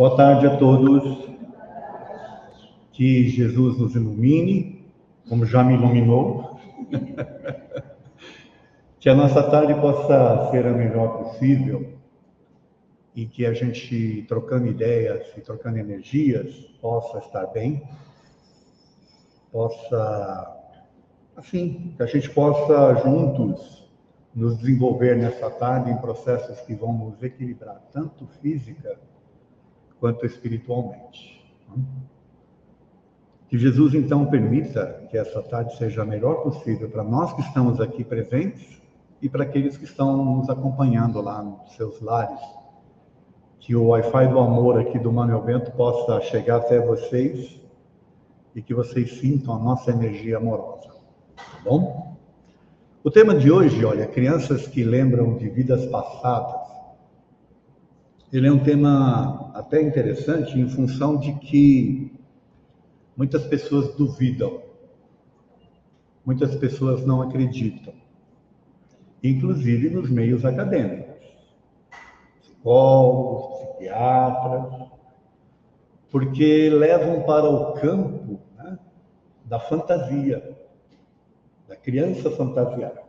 [0.00, 1.28] Boa tarde a todos.
[2.90, 4.82] Que Jesus nos ilumine,
[5.28, 6.49] como já me iluminou.
[8.98, 11.94] Que a nossa tarde possa ser a melhor possível
[13.14, 17.82] e que a gente, trocando ideias e trocando energias, possa estar bem,
[19.50, 20.56] possa,
[21.36, 23.88] assim, que a gente possa juntos
[24.34, 28.98] nos desenvolver nessa tarde em processos que vão nos equilibrar, tanto física
[29.98, 31.44] quanto espiritualmente.
[33.50, 37.80] Que Jesus então permita que essa tarde seja a melhor possível para nós que estamos
[37.80, 38.80] aqui presentes
[39.20, 42.38] e para aqueles que estão nos acompanhando lá nos seus lares.
[43.58, 47.60] Que o Wi-Fi do amor aqui do Manuel Bento possa chegar até vocês
[48.54, 50.88] e que vocês sintam a nossa energia amorosa.
[51.36, 52.16] Tá bom?
[53.02, 56.60] O tema de hoje, olha, crianças que lembram de vidas passadas.
[58.32, 62.19] Ele é um tema até interessante em função de que
[63.20, 64.62] muitas pessoas duvidam,
[66.24, 67.92] muitas pessoas não acreditam,
[69.22, 71.22] inclusive nos meios acadêmicos,
[72.40, 74.88] psicólogos, psiquiatras,
[76.10, 78.78] porque levam para o campo né,
[79.44, 80.58] da fantasia,
[81.68, 83.02] da criança fantasiada.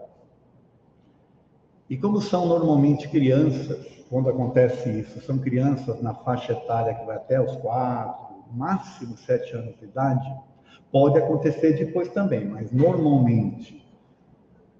[1.89, 7.16] E como são normalmente crianças quando acontece isso, são crianças na faixa etária que vai
[7.16, 10.27] até os quatro, máximo sete anos de idade,
[10.91, 13.81] pode acontecer depois também, mas normalmente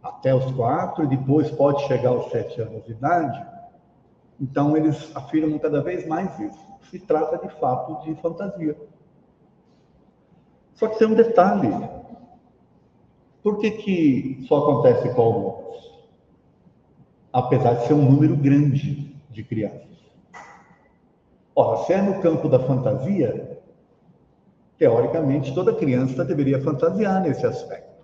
[0.02, 3.46] até os quatro, e depois pode chegar aos sete anos de idade.
[4.40, 6.72] Então eles afirmam cada vez mais isso.
[6.90, 8.76] Se trata de fato de fantasia.
[10.74, 11.70] Só que tem um detalhe.
[13.44, 16.02] Por que, que só acontece com alguns?
[17.32, 19.88] Apesar de ser um número grande de crianças.
[21.56, 23.51] Ora, se é no campo da fantasia,
[24.82, 28.04] teoricamente toda criança deveria fantasiar nesse aspecto.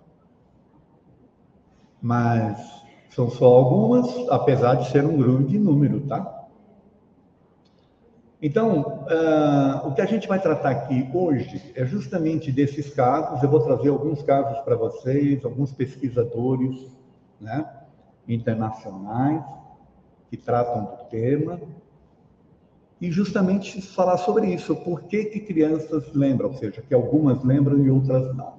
[2.00, 2.56] Mas
[3.10, 6.46] são só algumas, apesar de ser um grande número, tá?
[8.40, 13.42] Então, uh, o que a gente vai tratar aqui hoje é justamente desses casos.
[13.42, 16.96] Eu vou trazer alguns casos para vocês, alguns pesquisadores
[17.40, 17.68] né,
[18.28, 19.42] internacionais
[20.30, 21.60] que tratam do tema
[23.00, 27.78] e justamente falar sobre isso, por que, que crianças lembram, ou seja, que algumas lembram
[27.78, 28.54] e outras não.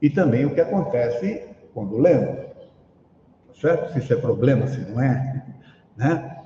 [0.00, 3.92] E também o que acontece quando lembram, tá certo?
[3.92, 5.44] Se isso é problema, se não é,
[5.96, 6.36] né?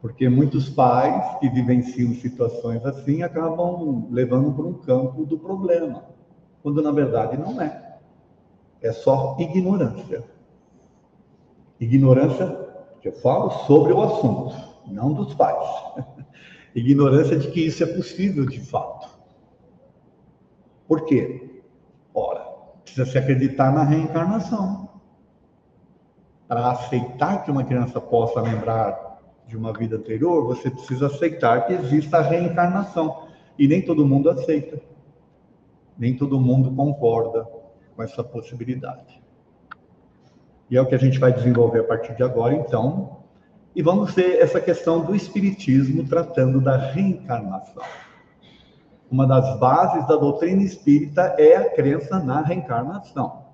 [0.00, 6.04] Porque muitos pais que vivenciam situações assim acabam levando para um campo do problema,
[6.60, 7.98] quando na verdade não é.
[8.80, 10.24] É só ignorância.
[11.78, 12.58] Ignorância
[13.00, 15.94] que eu falo sobre o assunto, não dos pais.
[16.74, 19.08] Ignorância de que isso é possível de fato.
[20.88, 21.62] Por quê?
[22.14, 22.40] Ora,
[22.82, 24.88] precisa se acreditar na reencarnação.
[26.48, 31.72] Para aceitar que uma criança possa lembrar de uma vida anterior, você precisa aceitar que
[31.72, 33.28] exista a reencarnação.
[33.58, 34.80] E nem todo mundo aceita.
[35.98, 37.46] Nem todo mundo concorda
[37.94, 39.22] com essa possibilidade.
[40.70, 43.21] E é o que a gente vai desenvolver a partir de agora, então.
[43.74, 47.82] E vamos ver essa questão do Espiritismo tratando da reencarnação.
[49.10, 53.44] Uma das bases da doutrina espírita é a crença na reencarnação.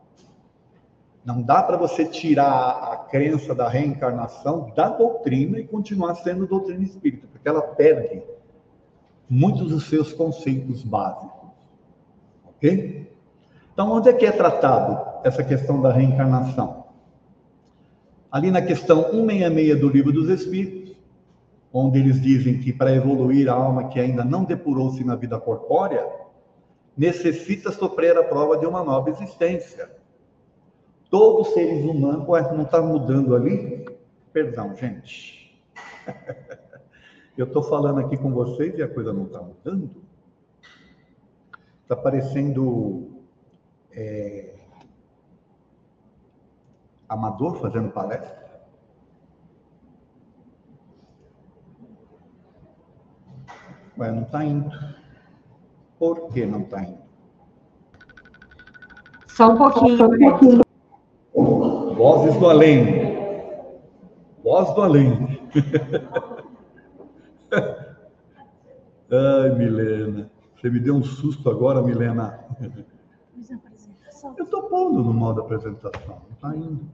[1.25, 6.83] Não dá para você tirar a crença da reencarnação da doutrina e continuar sendo doutrina
[6.83, 8.23] espírita, porque ela perde
[9.29, 11.51] muitos dos seus conceitos básicos.
[12.45, 13.13] Ok?
[13.73, 16.88] Então, onde é que é tratado essa questão da reencarnação?
[18.31, 20.97] Ali na questão 166 do Livro dos Espíritos,
[21.73, 26.07] onde eles dizem que para evoluir a alma que ainda não depurou-se na vida corpórea,
[26.97, 29.91] necessita sofrer a prova de uma nova existência.
[31.11, 33.87] Todos os seres humanos, ué, não está mudando ali?
[34.33, 35.59] Perdão, gente.
[37.37, 39.91] Eu estou falando aqui com vocês e a coisa não está mudando?
[41.83, 43.09] Está parecendo
[43.93, 44.58] é,
[47.09, 48.49] amador fazendo palestra?
[53.99, 54.71] Ué, não está indo.
[55.99, 57.03] Por que não está indo?
[59.27, 59.99] Só um pouquinho.
[61.97, 63.19] Vozes do além.
[64.45, 65.51] Voz do além.
[69.11, 70.31] Ai, Milena.
[70.55, 72.39] Você me deu um susto agora, Milena.
[74.37, 75.91] Eu estou pondo no modo apresentação.
[76.07, 76.87] Não está indo.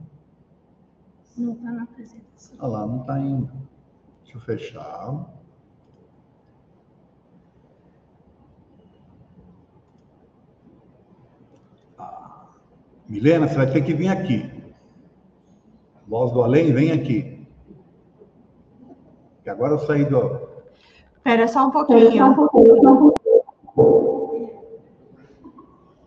[1.37, 2.57] Não está na apresentação.
[2.59, 3.51] Olha lá, não está indo.
[4.23, 5.25] Deixa eu fechar.
[11.97, 12.47] Ah,
[13.09, 14.49] Milena, você vai ter que vir aqui.
[16.07, 17.45] Voz do além, vem aqui.
[19.43, 20.47] Que agora eu saí do.
[21.17, 22.33] Espera só um pouquinho.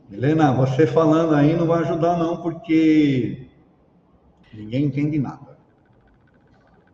[0.08, 3.47] Milena, você falando aí não vai ajudar não, porque
[4.52, 5.58] ninguém entende nada.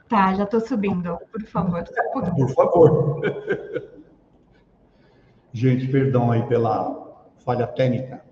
[0.08, 1.84] Tá, já estou subindo, por favor.
[2.36, 3.20] Por favor.
[5.52, 8.24] Gente, perdão aí pela falha técnica.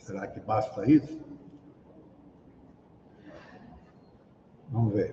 [0.00, 1.20] Será que basta isso?
[4.68, 5.12] Vamos ver.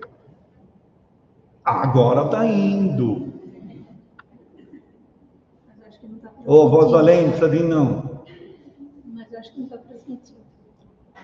[1.64, 3.32] Agora está indo.
[5.66, 8.07] Mas acho que não está Ô, oh, voz do além, não precisa vir não.
[9.38, 10.40] Acho que não está transmitindo.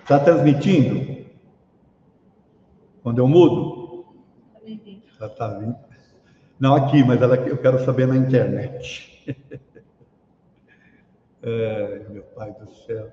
[0.01, 1.25] Está transmitindo?
[3.03, 4.05] Quando eu mudo?
[5.19, 5.75] Já está vindo.
[6.57, 9.25] Não aqui, mas ela, eu quero saber na internet.
[11.43, 13.11] é, meu pai do céu.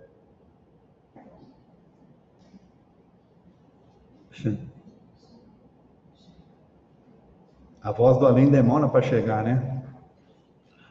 [7.83, 9.83] A voz do além demora para chegar, né?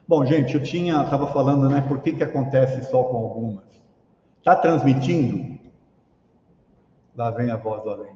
[0.06, 1.80] Bom, gente, eu tinha, estava falando, né?
[1.80, 3.71] Por que que acontece só com algumas?
[4.42, 5.60] Está transmitindo?
[7.16, 8.16] Lá vem a voz do além.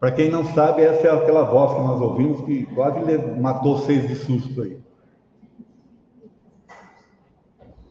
[0.00, 2.98] Para quem não sabe, essa é aquela voz que nós ouvimos que quase
[3.38, 4.82] matou vocês de susto aí.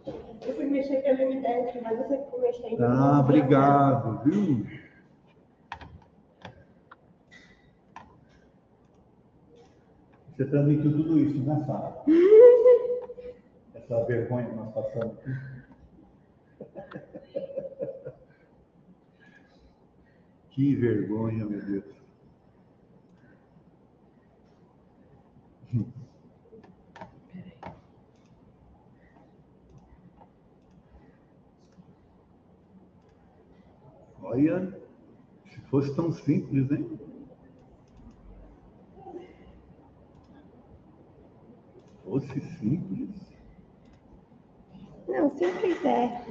[0.06, 2.84] Eu fui mexer pelo M10, mas você foi mexendo.
[2.84, 4.68] Ah, obrigado, viu?
[10.36, 11.96] Você transmitiu tudo isso, né, Sara?
[13.84, 15.32] Essa vergonha que nós passamos aqui.
[20.52, 22.02] Que vergonha, meu Deus.
[34.22, 34.80] Olha,
[35.46, 37.00] se fosse tão simples, hein?
[42.04, 43.21] Fosse simples.
[45.12, 46.22] Não, simples é.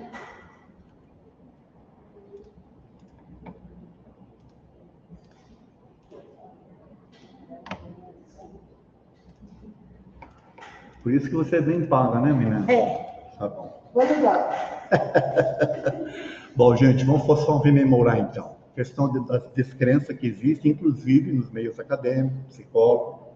[11.02, 12.64] Por isso que você é bem paga, né, menina?
[12.72, 13.34] É.
[13.38, 13.90] Tá bom.
[13.92, 14.88] Vou ligar.
[16.56, 18.56] Bom, gente, vamos só rememorar então.
[18.74, 23.28] Questão de, das descrenças que existem, inclusive nos meios acadêmicos, psicólogos,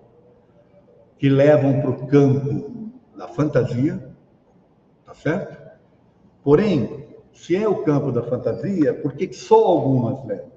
[1.18, 4.13] que levam para o campo da fantasia,
[5.14, 5.64] tá certo?
[6.42, 10.52] Porém, se é o campo da fantasia, por que, que só algumas levam?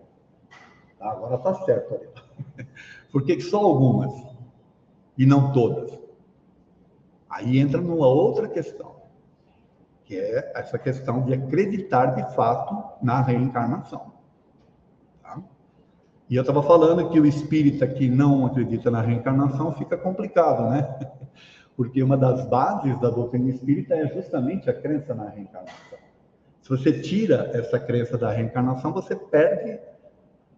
[0.97, 2.67] Tá, agora tá certo ali.
[3.11, 4.11] Por que, que só algumas
[5.17, 5.97] e não todas?
[7.29, 8.95] Aí entra numa outra questão,
[10.05, 14.13] que é essa questão de acreditar de fato na reencarnação.
[15.21, 15.41] Tá?
[16.29, 20.99] E eu estava falando que o espírita que não acredita na reencarnação fica complicado, né?
[21.77, 25.99] Porque uma das bases da doutrina espírita é justamente a crença na reencarnação.
[26.63, 29.79] Se você tira essa crença da reencarnação, você perde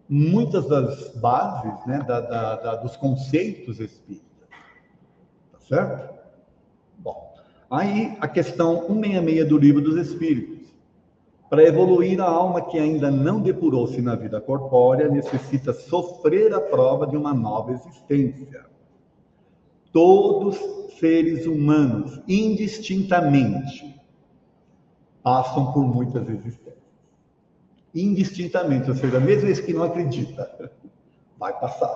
[0.08, 4.48] muitas das bases né, da, da, da, dos conceitos espíritas.
[5.52, 6.14] Tá certo?
[6.98, 7.34] Bom,
[7.70, 10.58] aí a questão 166 do Livro dos Espíritos.
[11.50, 17.06] Para evoluir, a alma que ainda não depurou-se na vida corpórea necessita sofrer a prova
[17.06, 18.64] de uma nova existência.
[19.92, 20.56] Todos
[20.98, 23.98] seres humanos, indistintamente,
[25.22, 26.78] passam por muitas existências.
[27.94, 30.72] Indistintamente, ou seja, mesmo esse que não acredita,
[31.38, 31.90] vai passar.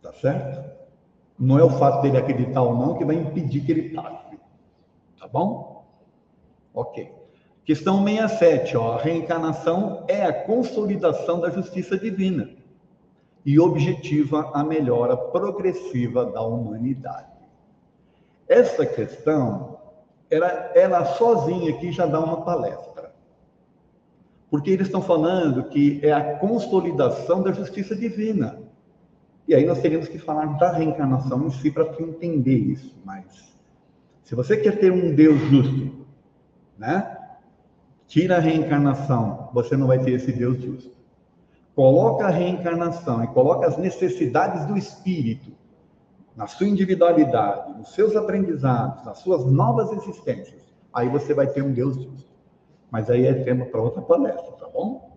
[0.00, 0.70] Tá certo?
[1.38, 4.38] Não é o fato dele acreditar ou não que vai impedir que ele passe.
[5.18, 5.84] Tá bom?
[6.72, 7.12] Ok.
[7.64, 12.61] Questão 67, ó, a reencarnação é a consolidação da justiça divina
[13.44, 17.26] e objetiva a melhora progressiva da humanidade.
[18.48, 19.78] Essa questão,
[20.30, 23.12] ela, ela sozinha aqui já dá uma palestra.
[24.50, 28.60] Porque eles estão falando que é a consolidação da justiça divina.
[29.48, 33.52] E aí nós teríamos que falar da reencarnação em si para entender isso mais
[34.22, 36.06] Se você quer ter um Deus justo,
[36.78, 37.18] né?
[38.06, 41.01] Tira a reencarnação, você não vai ter esse Deus justo.
[41.74, 45.52] Coloca a reencarnação e coloca as necessidades do espírito
[46.36, 50.62] na sua individualidade, nos seus aprendizados, nas suas novas existências.
[50.92, 52.30] Aí você vai ter um Deus justo.
[52.90, 55.12] Mas aí é tema para outra palestra, tá bom?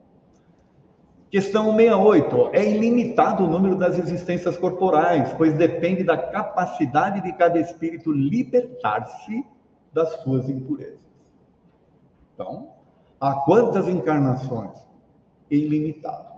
[1.29, 2.50] Questão 68.
[2.53, 9.45] É ilimitado o número das existências corporais, pois depende da capacidade de cada espírito libertar-se
[9.91, 11.00] das suas impurezas.
[12.33, 12.69] Então,
[13.19, 14.71] há quantas encarnações?
[15.50, 16.35] Ilimitado.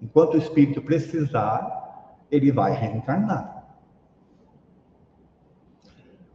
[0.00, 3.56] Enquanto o espírito precisar, ele vai reencarnar.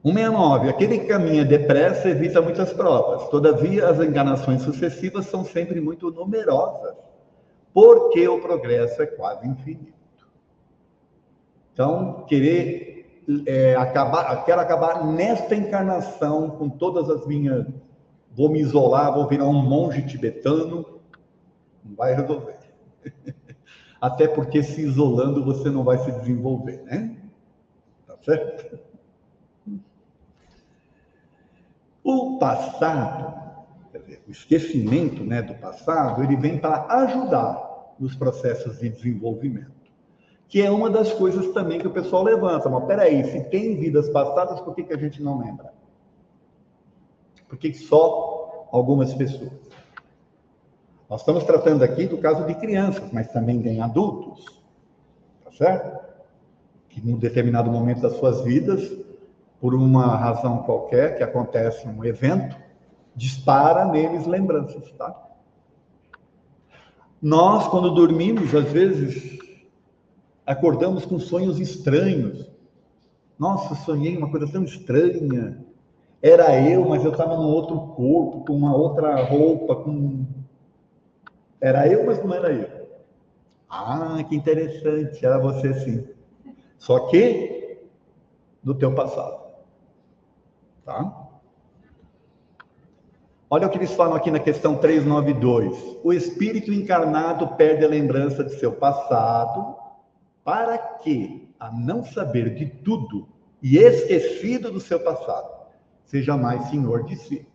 [0.04, 0.70] 169.
[0.70, 3.30] Aquele que caminha depressa evita muitas provas.
[3.30, 6.96] Todavia, as encarnações sucessivas são sempre muito numerosas,
[7.74, 9.94] porque o progresso é quase infinito.
[11.74, 17.66] Então, querer é, acabar, quero acabar nesta encarnação com todas as minhas.
[18.34, 21.00] Vou me isolar, vou virar um monge tibetano.
[21.84, 22.58] Não vai resolver.
[24.02, 27.16] Até porque se isolando você não vai se desenvolver, né?
[28.08, 28.80] Tá certo?
[32.04, 33.32] O passado,
[33.94, 39.72] dizer, o esquecimento né, do passado, ele vem para ajudar nos processos de desenvolvimento.
[40.48, 42.68] Que é uma das coisas também que o pessoal levanta.
[42.68, 45.72] Mas peraí, se tem vidas passadas, por que, que a gente não lembra?
[47.48, 49.61] Por que só algumas pessoas?
[51.12, 54.46] Nós estamos tratando aqui do caso de crianças, mas também tem adultos,
[55.44, 56.00] tá certo?
[56.88, 58.90] Que em determinado momento das suas vidas,
[59.60, 62.56] por uma razão qualquer, que acontece um evento,
[63.14, 65.14] dispara neles lembranças, tá?
[67.22, 69.38] Nós, quando dormimos, às vezes,
[70.46, 72.50] acordamos com sonhos estranhos.
[73.38, 75.62] Nossa, sonhei uma coisa tão estranha.
[76.22, 80.26] Era eu, mas eu estava num outro corpo, com uma outra roupa, com
[81.62, 82.90] era eu, mas não era eu.
[83.70, 86.08] Ah, que interessante, era você sim.
[86.78, 87.80] Só que
[88.64, 89.40] do teu passado.
[90.84, 91.30] Tá?
[93.50, 96.00] Olha o que eles falam aqui na questão 392.
[96.04, 99.76] O espírito encarnado perde a lembrança de seu passado
[100.44, 103.28] para que, a não saber de tudo
[103.62, 105.68] e esquecido do seu passado,
[106.06, 107.48] seja mais senhor de si.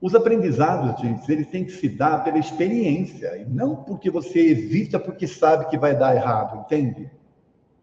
[0.00, 4.98] Os aprendizados, gente, eles têm que se dar pela experiência, e não porque você evita
[4.98, 7.10] porque sabe que vai dar errado, entende?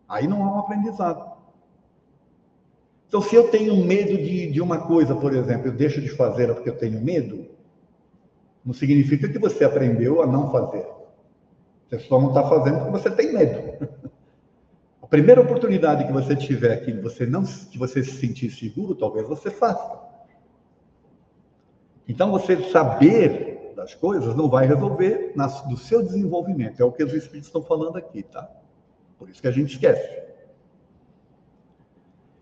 [0.08, 1.34] Aí não há um aprendizado.
[3.08, 6.54] Então, se eu tenho medo de, de uma coisa, por exemplo, eu deixo de fazer
[6.54, 7.48] porque eu tenho medo,
[8.66, 10.86] não significa que você aprendeu a não fazer.
[11.90, 13.88] Você só não está fazendo porque você tem medo.
[15.02, 19.28] A primeira oportunidade que você tiver que você não que você se sentir seguro, talvez
[19.28, 20.13] você faça.
[22.08, 25.34] Então, você saber das coisas não vai resolver
[25.68, 26.82] do seu desenvolvimento.
[26.82, 28.50] É o que os espíritos estão falando aqui, tá?
[29.18, 30.24] Por isso que a gente esquece.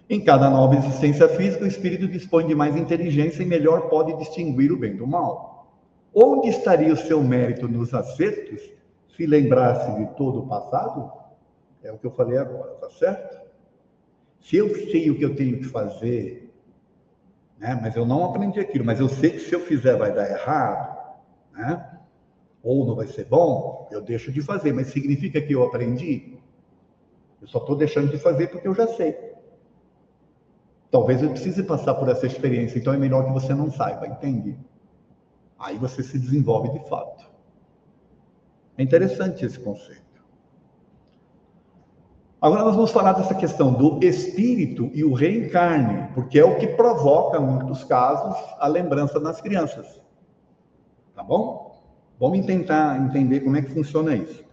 [0.10, 4.72] Em cada nova existência física, o espírito dispõe de mais inteligência e melhor pode distinguir
[4.72, 5.72] o bem do mal.
[6.14, 8.62] Onde estaria o seu mérito nos acertos
[9.16, 11.12] se lembrasse de todo o passado?
[11.82, 13.40] É o que eu falei agora, tá certo?
[14.42, 16.51] Se eu sei o que eu tenho que fazer,
[17.62, 17.80] né?
[17.80, 21.20] Mas eu não aprendi aquilo, mas eu sei que se eu fizer vai dar errado,
[21.54, 22.00] né?
[22.64, 26.40] Ou não vai ser bom, eu deixo de fazer, mas significa que eu aprendi?
[27.40, 29.16] Eu só estou deixando de fazer porque eu já sei.
[30.90, 34.58] Talvez eu precise passar por essa experiência, então é melhor que você não saiba, entende?
[35.58, 37.30] Aí você se desenvolve de fato.
[38.76, 40.02] É interessante esse conceito.
[42.42, 46.66] Agora nós vamos falar dessa questão do espírito e o reencarne, porque é o que
[46.66, 50.02] provoca, em muitos casos, a lembrança nas crianças.
[51.14, 51.80] Tá bom?
[52.20, 54.44] Vamos tentar entender como é que funciona isso.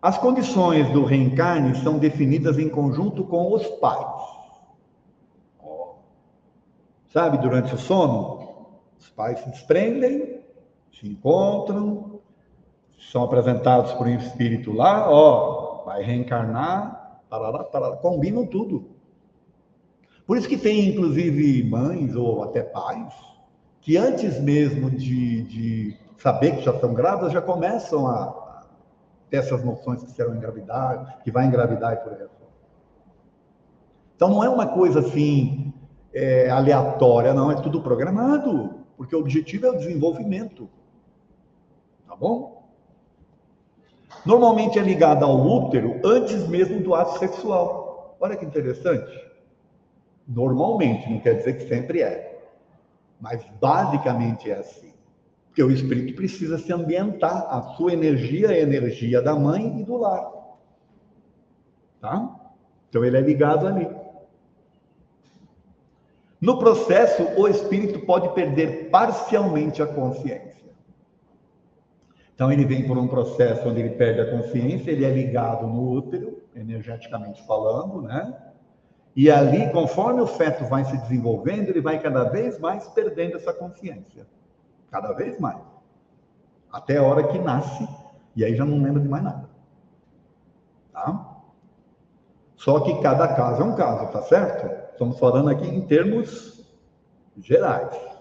[0.00, 4.20] As condições do reencarne são definidas em conjunto com os pais.
[7.12, 8.66] Sabe, durante o sono,
[8.98, 10.40] os pais se desprendem,
[10.92, 12.11] se encontram,
[13.10, 18.90] são apresentados por um espírito lá, ó, vai reencarnar, parará, parará, combinam tudo.
[20.26, 23.12] Por isso que tem, inclusive, mães ou até pais
[23.82, 28.64] que antes mesmo de, de saber que já estão grávidas, já começam a
[29.28, 32.28] ter essas noções que serão engravidar, que vai engravidar e por aí.
[34.14, 35.74] Então não é uma coisa assim
[36.14, 40.70] é, aleatória, não, é tudo programado, porque o objetivo é o desenvolvimento.
[42.06, 42.61] Tá bom?
[44.24, 48.16] Normalmente é ligada ao útero antes mesmo do ato sexual.
[48.20, 49.12] Olha que interessante.
[50.26, 52.40] Normalmente, não quer dizer que sempre é.
[53.20, 54.92] Mas basicamente é assim.
[55.46, 57.46] Porque o espírito precisa se ambientar.
[57.50, 60.30] A sua energia é a energia da mãe e do lar.
[62.00, 62.36] Tá?
[62.88, 63.88] Então ele é ligado ali.
[66.40, 70.61] No processo, o espírito pode perder parcialmente a consciência.
[72.34, 75.90] Então ele vem por um processo onde ele perde a consciência, ele é ligado no
[75.92, 78.34] útero, energeticamente falando, né?
[79.14, 83.52] E ali, conforme o feto vai se desenvolvendo, ele vai cada vez mais perdendo essa
[83.52, 84.26] consciência.
[84.90, 85.60] Cada vez mais.
[86.72, 87.86] Até a hora que nasce,
[88.34, 89.50] e aí já não lembra de mais nada.
[90.92, 91.32] Tá?
[92.56, 94.92] Só que cada caso é um caso, tá certo?
[94.92, 96.64] Estamos falando aqui em termos
[97.36, 98.11] gerais.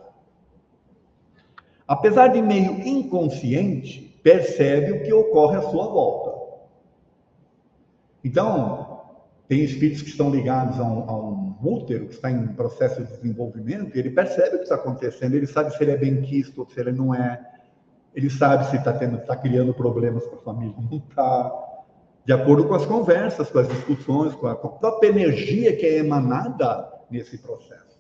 [1.92, 6.56] Apesar de meio inconsciente, percebe o que ocorre à sua volta.
[8.24, 9.02] Então,
[9.46, 13.12] tem espíritos que estão ligados a um, a um útero, que está em processo de
[13.12, 16.62] desenvolvimento, e ele percebe o que está acontecendo, ele sabe se ele é bem quisto
[16.62, 17.46] ou se ele não é,
[18.16, 21.52] ele sabe se está criando problemas para a família, não está.
[22.24, 25.86] De acordo com as conversas, com as discussões, com a, com a própria energia que
[25.86, 28.00] é emanada nesse processo.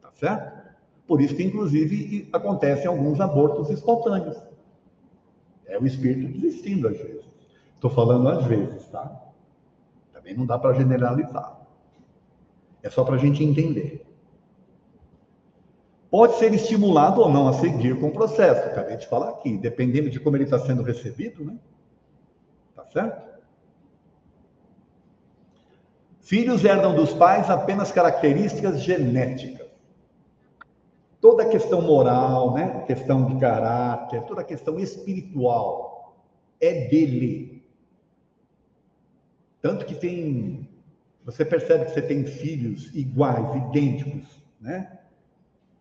[0.00, 0.67] Tá certo?
[1.08, 4.36] Por isso que, inclusive, acontecem alguns abortos espontâneos.
[5.66, 7.24] É o espírito desistindo às vezes.
[7.74, 9.10] Estou falando às vezes, tá?
[10.12, 11.58] Também não dá para generalizar.
[12.82, 14.04] É só para a gente entender.
[16.10, 18.68] Pode ser estimulado ou não a seguir com o processo.
[18.68, 21.56] Acabei de falar aqui, dependendo de como ele está sendo recebido, né?
[22.76, 23.28] Tá certo?
[26.20, 29.67] Filhos herdam dos pais apenas características genéticas
[31.20, 32.84] toda a questão moral, né?
[32.86, 36.16] questão de caráter, toda a questão espiritual
[36.60, 37.64] é dele.
[39.60, 40.68] Tanto que tem,
[41.24, 44.98] você percebe que você tem filhos iguais, idênticos, né?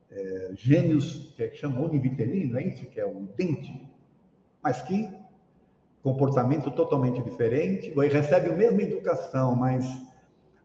[0.09, 3.85] É, gênios, que é chama univitelino, é isso que é o idêntico,
[4.63, 5.09] mas que
[6.01, 9.85] comportamento totalmente diferente, e recebe a mesma educação, mas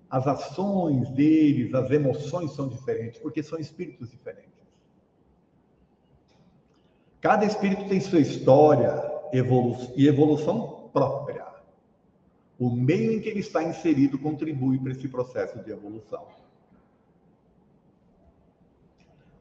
[0.09, 4.52] as ações deles, as emoções são diferentes, porque são espíritos diferentes.
[7.23, 9.01] Cada espírito tem sua história
[9.33, 11.47] evolu e evolução própria.
[12.59, 16.27] O meio em que ele está inserido contribui para esse processo de evolução.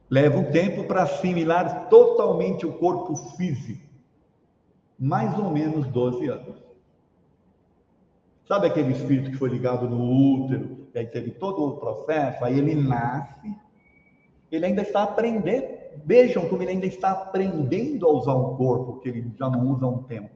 [0.07, 3.89] Leva um tempo para assimilar totalmente o corpo físico.
[4.99, 6.63] Mais ou menos 12 anos.
[8.47, 12.59] Sabe aquele espírito que foi ligado no útero, e aí teve todo o processo, aí
[12.59, 13.55] ele nasce,
[14.51, 19.09] ele ainda está aprendendo Vejam como ele ainda está aprendendo a usar um corpo que
[19.09, 20.29] ele já não usa há um tempo.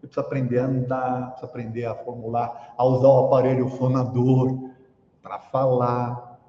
[0.00, 4.70] Ele precisa aprender a andar, precisa aprender a formular, a usar o aparelho fonador
[5.22, 6.40] para falar,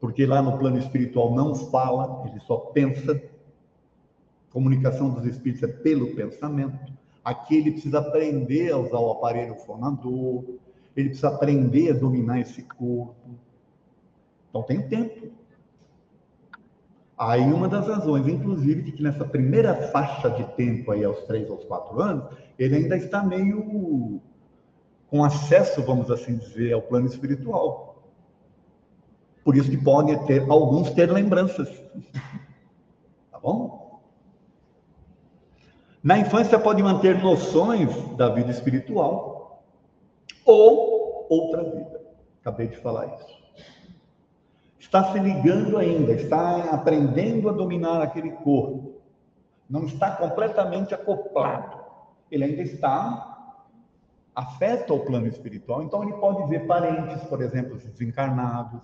[0.00, 3.22] porque lá no plano espiritual não fala, ele só pensa.
[4.50, 6.92] comunicação dos espíritos é pelo pensamento.
[7.24, 10.44] Aqui ele precisa aprender a usar o aparelho fonador,
[10.96, 13.14] ele precisa aprender a dominar esse corpo.
[14.48, 15.28] Então tem tempo.
[17.18, 21.50] Aí uma das razões, inclusive, de que nessa primeira faixa de tempo aí, aos três
[21.50, 22.24] aos quatro anos,
[22.56, 24.20] ele ainda está meio
[25.08, 28.04] com acesso, vamos assim dizer, ao plano espiritual.
[29.42, 31.68] Por isso que pode ter, alguns ter lembranças.
[33.30, 34.00] Tá bom?
[36.02, 39.62] Na infância pode manter noções da vida espiritual
[40.44, 42.00] ou outra vida.
[42.40, 43.37] Acabei de falar isso
[44.78, 49.00] está se ligando ainda, está aprendendo a dominar aquele corpo,
[49.68, 51.78] não está completamente acoplado,
[52.30, 53.56] ele ainda está
[54.34, 58.80] afeta o plano espiritual, então ele pode ver parentes, por exemplo, desencarnados,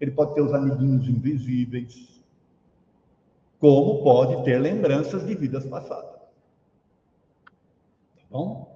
[0.00, 2.22] ele pode ter os amiguinhos invisíveis,
[3.58, 6.20] como pode ter lembranças de vidas passadas.
[8.16, 8.70] Tá bom?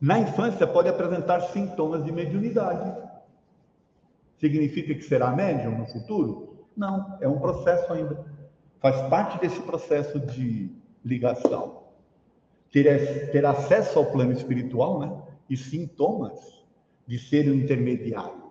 [0.00, 3.09] Na infância pode apresentar sintomas de mediunidade
[4.40, 6.64] Significa que será médium no futuro?
[6.74, 8.24] Não, é um processo ainda.
[8.80, 10.74] Faz parte desse processo de
[11.04, 11.82] ligação.
[12.72, 15.22] Ter, ter acesso ao plano espiritual, né?
[15.50, 16.64] E sintomas
[17.06, 18.50] de ser um intermediário.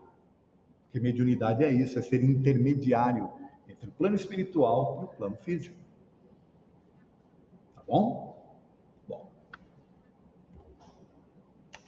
[0.83, 3.31] Porque mediunidade é isso, é ser intermediário
[3.67, 5.75] entre o plano espiritual e o plano físico.
[7.75, 8.37] Tá bom?
[9.07, 9.27] Bom.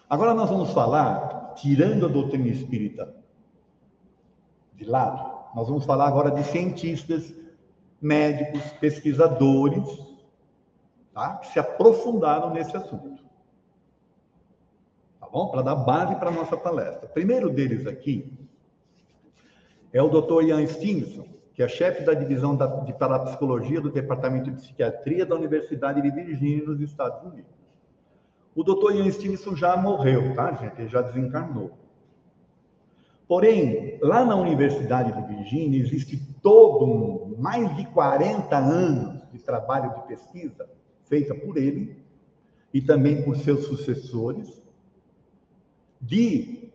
[0.10, 3.21] Agora nós vamos falar, tirando a doutrina espírita
[4.82, 5.42] de lado.
[5.56, 7.34] Nós vamos falar agora de cientistas,
[8.02, 9.84] médicos, pesquisadores,
[11.14, 11.38] tá?
[11.38, 13.22] que se aprofundaram nesse assunto.
[15.20, 15.50] Tá bom?
[15.50, 17.06] Para dar base para a nossa palestra.
[17.06, 18.34] O primeiro deles aqui
[19.94, 20.44] é o Dr.
[20.44, 26.02] Ian Stevenson, que é chefe da divisão de parapsicologia do Departamento de Psiquiatria da Universidade
[26.02, 27.52] de Virgínia, nos Estados Unidos.
[28.56, 28.96] O Dr.
[28.96, 30.80] Ian Stevenson já morreu, tá, gente?
[30.80, 31.81] Ele já desencarnou.
[33.32, 39.96] Porém, lá na Universidade de Virgínia existe todo um, mais de 40 anos de trabalho
[39.96, 40.70] de pesquisa
[41.06, 41.96] feita por ele
[42.74, 44.62] e também por seus sucessores
[46.02, 46.74] de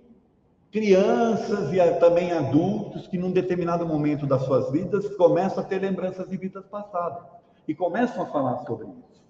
[0.73, 6.27] crianças e também adultos que num determinado momento das suas vidas começam a ter lembranças
[6.27, 7.23] de vidas passadas
[7.69, 9.23] e começam a falar sobre isso.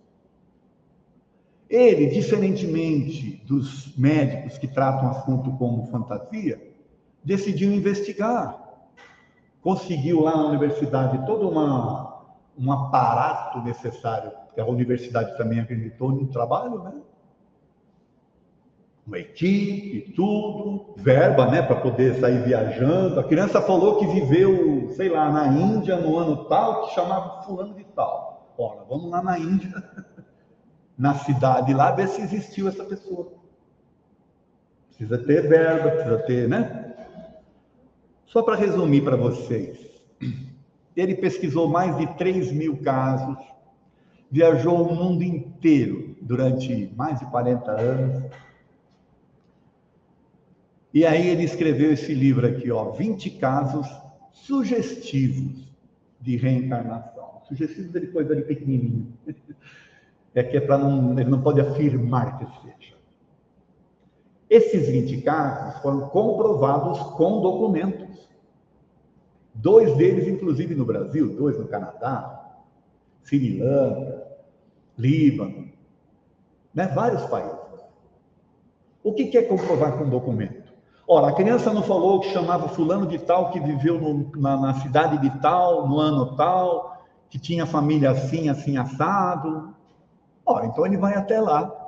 [1.68, 6.75] Ele, diferentemente dos médicos que tratam assunto como fantasia,
[7.26, 8.56] decidiu investigar.
[9.60, 12.24] Conseguiu lá na universidade todo uma,
[12.56, 16.92] um aparato necessário, que a universidade também acreditou no trabalho, né?
[19.04, 23.20] Uma equipe, tudo, verba, né, para poder sair viajando.
[23.20, 27.74] A criança falou que viveu, sei lá, na Índia no ano tal, que chamava fulano
[27.74, 28.54] de tal.
[28.58, 29.72] Ora, vamos lá na Índia,
[30.98, 33.32] na cidade lá, ver se existiu essa pessoa.
[34.88, 36.95] Precisa ter verba, precisa ter, né?
[38.26, 39.78] Só para resumir para vocês,
[40.96, 43.38] ele pesquisou mais de 3 mil casos,
[44.30, 48.30] viajou o mundo inteiro durante mais de 40 anos.
[50.92, 53.86] E aí ele escreveu esse livro aqui, ó, 20 casos
[54.32, 55.66] sugestivos
[56.20, 57.42] de reencarnação.
[57.46, 59.12] Sugestivos ele pôs ali pequenininho.
[60.34, 62.95] É que é para não, ele não pode afirmar que seja.
[64.48, 68.28] Esses 20 casos foram comprovados com documentos.
[69.52, 72.56] Dois deles, inclusive, no Brasil, dois no Canadá,
[73.24, 74.26] Sri Lanka,
[74.98, 75.68] Líbano,
[76.72, 76.86] né?
[76.88, 77.56] vários países.
[79.02, 80.72] O que quer comprovar com documento?
[81.08, 84.74] Ora, a criança não falou que chamava fulano de tal, que viveu no, na, na
[84.80, 89.74] cidade de tal, no ano tal, que tinha família assim, assim, assado.
[90.44, 91.85] Ora, então ele vai até lá,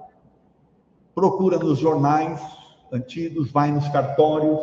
[1.18, 2.40] procura nos jornais
[2.92, 4.60] antigos, vai nos cartórios,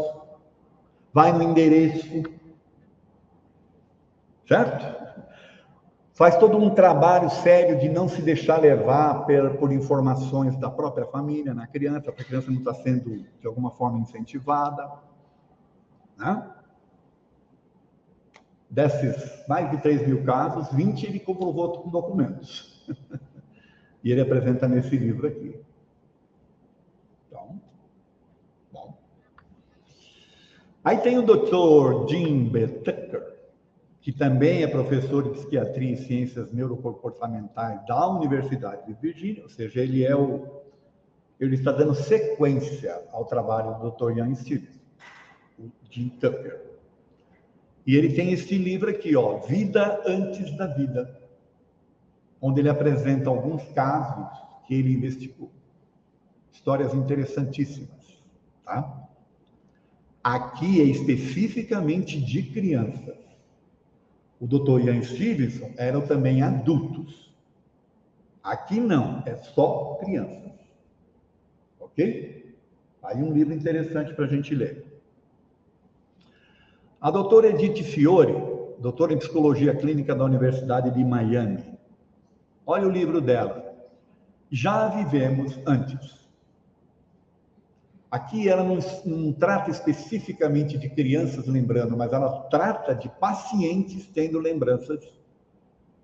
[1.13, 2.23] vai no endereço,
[4.47, 5.05] certo?
[6.13, 9.25] Faz todo um trabalho sério de não se deixar levar
[9.59, 13.71] por, informações da própria família, na criança, para a criança não está sendo, de alguma
[13.71, 14.89] forma, incentivada.
[16.17, 16.51] Né?
[18.69, 22.87] Desses mais de 3 mil casos, 20 ele comprovou com documentos.
[24.01, 25.59] e ele apresenta nesse livro aqui.
[30.85, 32.07] Aí tem o Dr.
[32.07, 32.67] Jim B.
[32.67, 33.37] Tucker,
[34.01, 39.81] que também é professor de psiquiatria e ciências neurocorportamentais da Universidade de Virgínia, ou seja,
[39.81, 40.63] ele é o
[41.39, 44.19] ele está dando sequência ao trabalho do Dr.
[44.19, 44.79] Ian Stevens,
[45.59, 46.61] o Jim Tucker.
[47.85, 51.19] E ele tem esse livro aqui, ó, Vida antes da vida,
[52.39, 54.29] onde ele apresenta alguns casos
[54.67, 55.51] que ele investigou.
[56.53, 58.23] Histórias interessantíssimas,
[58.63, 59.04] tá?
[60.25, 63.15] Aqui é especificamente de crianças.
[64.41, 67.31] O doutor Ian Stevenson eram também adultos.
[68.43, 70.51] Aqui não, é só crianças.
[71.79, 72.55] Ok?
[73.03, 74.99] Aí um livro interessante para a gente ler.
[76.99, 78.33] A doutora Edith Fiore,
[78.79, 81.63] doutora em psicologia clínica da Universidade de Miami.
[82.65, 83.63] Olha o livro dela.
[84.49, 86.24] Já vivemos antes.
[88.15, 94.39] Aqui ela não, não, trata especificamente de crianças lembrando, mas ela trata de pacientes tendo
[94.39, 95.05] lembranças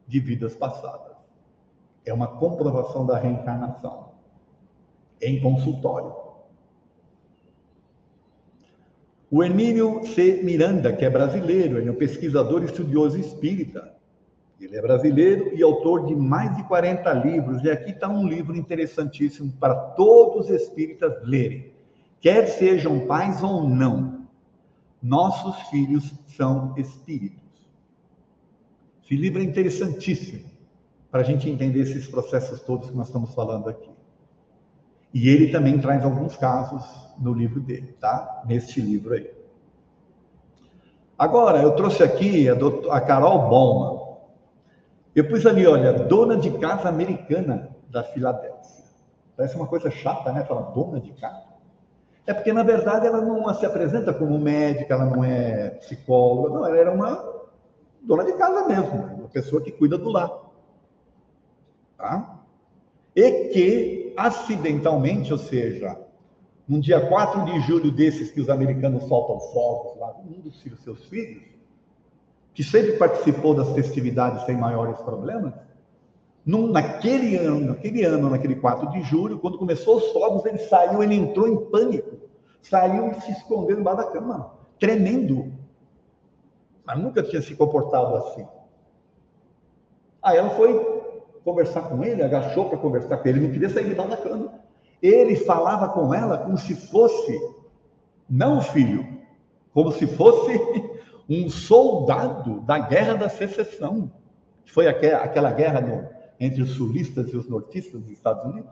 [0.06, 1.15] de vidas passadas.
[2.06, 4.10] É uma comprovação da reencarnação
[5.21, 6.13] em consultório.
[9.30, 10.41] O Emílio C.
[10.43, 13.95] Miranda, que é brasileiro, ele é um pesquisador e estudioso espírita.
[14.60, 18.54] Ele é brasileiro e autor de mais de 40 livros, e aqui está um livro
[18.54, 21.70] interessantíssimo para todos os espíritas lerem
[22.21, 24.27] quer sejam pais ou não,
[25.01, 27.41] nossos filhos são espíritos.
[29.03, 30.49] Esse livro é interessantíssimo
[31.10, 33.89] para a gente entender esses processos todos que nós estamos falando aqui.
[35.13, 36.86] E ele também traz alguns casos
[37.19, 38.43] no livro dele, tá?
[38.45, 39.29] Neste livro aí.
[41.17, 44.15] Agora, eu trouxe aqui a, doutor, a Carol Bowman.
[45.13, 48.86] Eu pus ali, olha, dona de casa americana da Filadélfia.
[49.36, 50.45] Parece uma coisa chata, né?
[50.45, 51.50] Falar dona de casa.
[52.25, 56.65] É porque, na verdade, ela não se apresenta como médica, ela não é psicóloga, não,
[56.65, 57.41] ela era uma
[58.01, 60.31] dona de casa mesmo, uma pessoa que cuida do lar.
[61.97, 62.39] Tá?
[63.15, 65.97] E que, acidentalmente, ou seja,
[66.67, 71.05] num dia 4 de julho desses que os americanos soltam fogos lá, um dos seus
[71.05, 71.43] filhos,
[72.53, 75.53] que sempre participou das festividades sem maiores problemas,
[76.45, 81.04] num, naquele ano, naquele ano, naquele 4 de julho, quando começou os fogos, ele saiu,
[81.04, 82.17] ele entrou em pânico,
[82.62, 85.54] saiu e se escondeu embaixo da cama, tremendo.
[86.86, 88.47] Mas nunca tinha se comportado assim.
[90.21, 90.73] Aí ela foi
[91.43, 94.54] conversar com ele, agachou para conversar com ele, não queria sair debaixo da cama.
[95.01, 97.39] Ele falava com ela como se fosse,
[98.30, 99.06] não filho,
[99.73, 100.60] como se fosse
[101.30, 104.12] um soldado da guerra da secessão.
[104.65, 106.08] Foi aquela guerra no,
[106.41, 108.71] entre os sulistas e os nortistas dos Estados Unidos.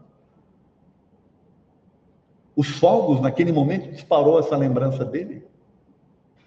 [2.55, 5.45] Os fogos, naquele momento, disparou essa lembrança dele.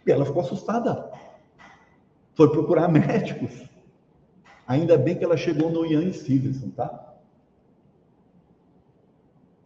[0.05, 1.09] E ela ficou assustada.
[2.35, 3.53] Foi procurar médicos.
[4.67, 7.15] Ainda bem que ela chegou no Ian Stevenson, tá?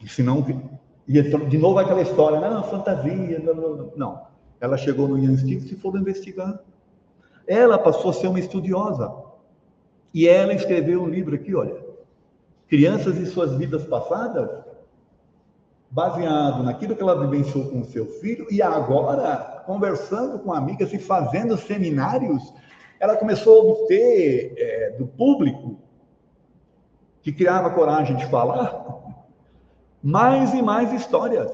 [0.03, 0.45] E senão,
[1.09, 4.27] de novo aquela história, não, fantasia, não, não, não.
[4.61, 6.61] Ela chegou no Ian Stevenson e foi investigar.
[7.47, 9.26] Ela passou a ser uma estudiosa.
[10.17, 11.77] E ela escreveu um livro aqui, olha,
[12.69, 14.49] Crianças e suas vidas passadas,
[15.91, 21.59] baseado naquilo que ela vivenciou com seu filho, e agora, conversando com amigas e fazendo
[21.59, 22.51] seminários,
[22.99, 25.77] ela começou a obter é, do público,
[27.21, 28.87] que criava coragem de falar,
[30.03, 31.53] mais e mais histórias.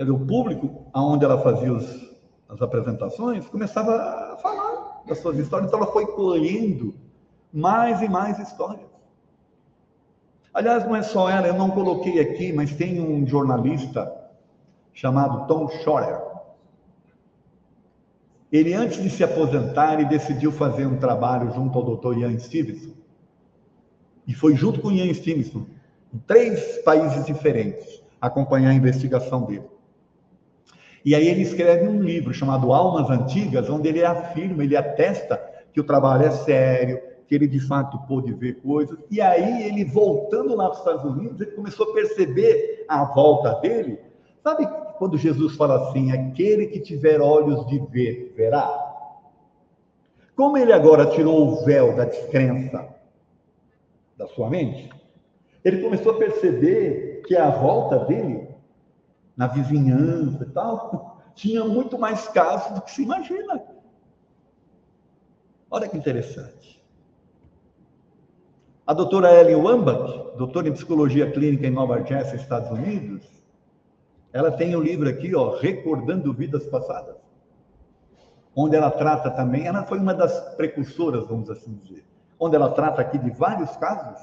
[0.00, 2.16] O público, aonde ela fazia os,
[2.48, 4.73] as apresentações, começava a falar
[5.06, 6.94] das suas histórias, então ela foi colhendo
[7.52, 8.88] mais e mais histórias.
[10.52, 14.12] Aliás, não é só ela, eu não coloquei aqui, mas tem um jornalista
[14.92, 16.22] chamado Tom Scheuer.
[18.52, 22.18] Ele, antes de se aposentar, ele decidiu fazer um trabalho junto ao Dr.
[22.18, 22.94] Ian Stevenson.
[24.26, 25.66] E foi junto com Ian Stevenson,
[26.12, 29.73] em três países diferentes, acompanhar a investigação dele.
[31.04, 35.36] E aí ele escreve um livro chamado Almas Antigas, onde ele afirma, ele atesta
[35.72, 38.98] que o trabalho é sério, que ele de fato pôde ver coisas.
[39.10, 43.60] E aí ele voltando lá para os Estados Unidos, ele começou a perceber a volta
[43.60, 43.98] dele.
[44.42, 44.66] Sabe
[44.98, 48.80] quando Jesus fala assim: aquele que tiver olhos de ver, verá?
[50.34, 52.88] Como ele agora tirou o véu da descrença
[54.16, 54.90] da sua mente,
[55.64, 58.43] ele começou a perceber que a volta dele
[59.36, 63.62] na vizinhança e tal, tinha muito mais casos do que se imagina.
[65.70, 66.82] Olha que interessante.
[68.86, 73.24] A doutora Ellen Wambach, doutora em psicologia clínica em Nova Jersey, Estados Unidos,
[74.32, 77.16] ela tem um livro aqui, ó, Recordando Vidas Passadas,
[78.54, 82.04] onde ela trata também, ela foi uma das precursoras, vamos assim dizer,
[82.38, 84.20] onde ela trata aqui de vários casos,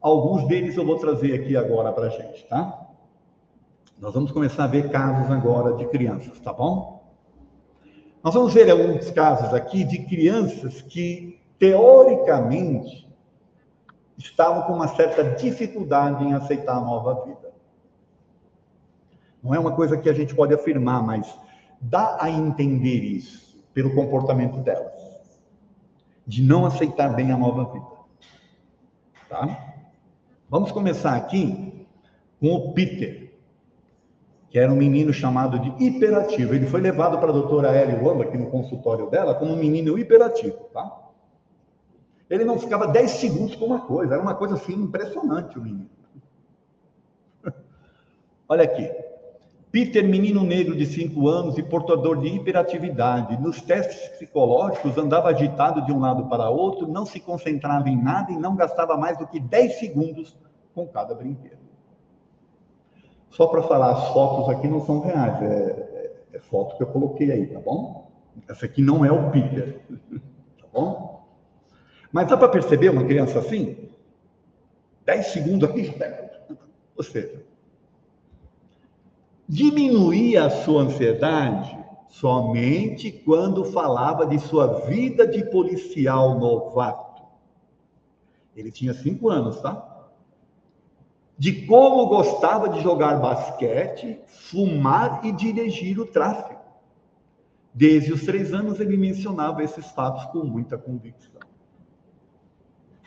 [0.00, 2.87] alguns deles eu vou trazer aqui agora para a gente, tá?
[4.00, 7.02] Nós vamos começar a ver casos agora de crianças, tá bom?
[8.22, 13.08] Nós vamos ver alguns casos aqui de crianças que, teoricamente,
[14.16, 17.52] estavam com uma certa dificuldade em aceitar a nova vida.
[19.42, 21.36] Não é uma coisa que a gente pode afirmar, mas
[21.80, 24.92] dá a entender isso pelo comportamento delas,
[26.24, 27.86] de não aceitar bem a nova vida.
[29.28, 29.74] Tá?
[30.48, 31.84] Vamos começar aqui
[32.38, 33.27] com o Peter
[34.50, 36.54] que era um menino chamado de hiperativo.
[36.54, 39.98] Ele foi levado para a doutora Ellie Wamba, aqui no consultório dela, como um menino
[39.98, 41.08] hiperativo, tá?
[42.30, 45.90] Ele não ficava 10 segundos com uma coisa, era uma coisa assim impressionante o menino.
[48.48, 48.90] Olha aqui.
[49.70, 53.38] Peter, menino negro de 5 anos e portador de hiperatividade.
[53.38, 58.32] Nos testes psicológicos, andava agitado de um lado para outro, não se concentrava em nada
[58.32, 60.34] e não gastava mais do que 10 segundos
[60.74, 61.57] com cada brinquedo.
[63.30, 66.86] Só para falar, as fotos aqui não são reais, é, é, é, foto que eu
[66.86, 68.10] coloquei aí, tá bom?
[68.48, 69.80] Essa aqui não é o Peter,
[70.60, 71.26] tá bom?
[72.10, 73.90] Mas dá para perceber uma criança assim?
[75.04, 75.94] 10 segundos aqui,
[76.96, 77.42] ou seja,
[79.48, 87.22] diminuía a sua ansiedade somente quando falava de sua vida de policial novato.
[88.56, 89.97] Ele tinha cinco anos, tá?
[91.38, 96.58] De como gostava de jogar basquete, fumar e dirigir o tráfego.
[97.72, 101.40] Desde os três anos ele mencionava esses fatos com muita convicção.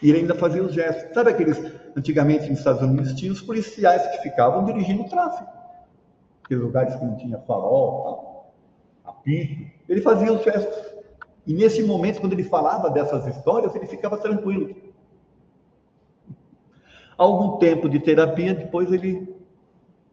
[0.02, 1.14] E ele ainda fazia os gestos.
[1.14, 1.60] Sabe aqueles,
[1.96, 5.50] antigamente nos Estados Unidos, tinha os policiais que ficavam dirigindo o tráfego.
[6.46, 8.54] Aqueles lugares que não tinha farol,
[9.04, 9.70] apito.
[9.90, 10.92] Ele fazia os gestos.
[11.46, 14.74] E nesse momento, quando ele falava dessas histórias, ele ficava tranquilo
[17.24, 19.32] algum tempo de terapia, depois ele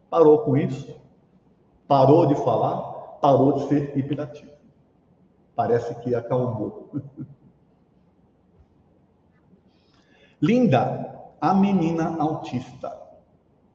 [0.09, 0.99] Parou com isso,
[1.87, 2.81] parou de falar,
[3.21, 4.51] parou de ser hiperativo.
[5.55, 6.89] Parece que acalmou.
[10.41, 12.97] Linda, a menina autista.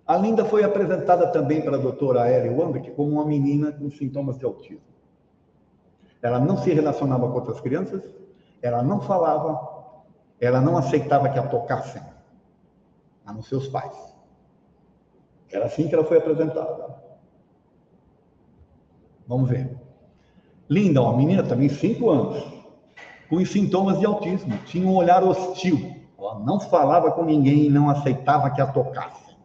[0.06, 4.36] A Linda foi apresentada também para a doutora Ellie Wambeck como uma menina com sintomas
[4.36, 4.82] de autismo.
[6.20, 8.02] Ela não se relacionava com outras crianças,
[8.60, 9.94] ela não falava,
[10.40, 12.02] ela não aceitava que a tocassem,
[13.24, 14.14] a não ser os pais.
[15.50, 16.96] Era assim que ela foi apresentada.
[19.26, 19.76] Vamos ver.
[20.68, 22.42] Linda, uma menina também, cinco anos,
[23.28, 25.94] com sintomas de autismo, tinha um olhar hostil.
[26.18, 29.36] Ela não falava com ninguém e não aceitava que a tocasse.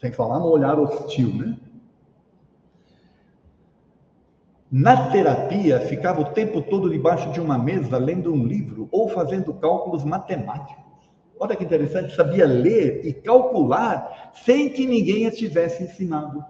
[0.00, 1.56] Sem falar no olhar hostil, né?
[4.70, 9.54] Na terapia, ficava o tempo todo debaixo de uma mesa lendo um livro ou fazendo
[9.54, 10.83] cálculos matemáticos.
[11.38, 16.44] Olha que interessante, sabia ler e calcular sem que ninguém a tivesse ensinado.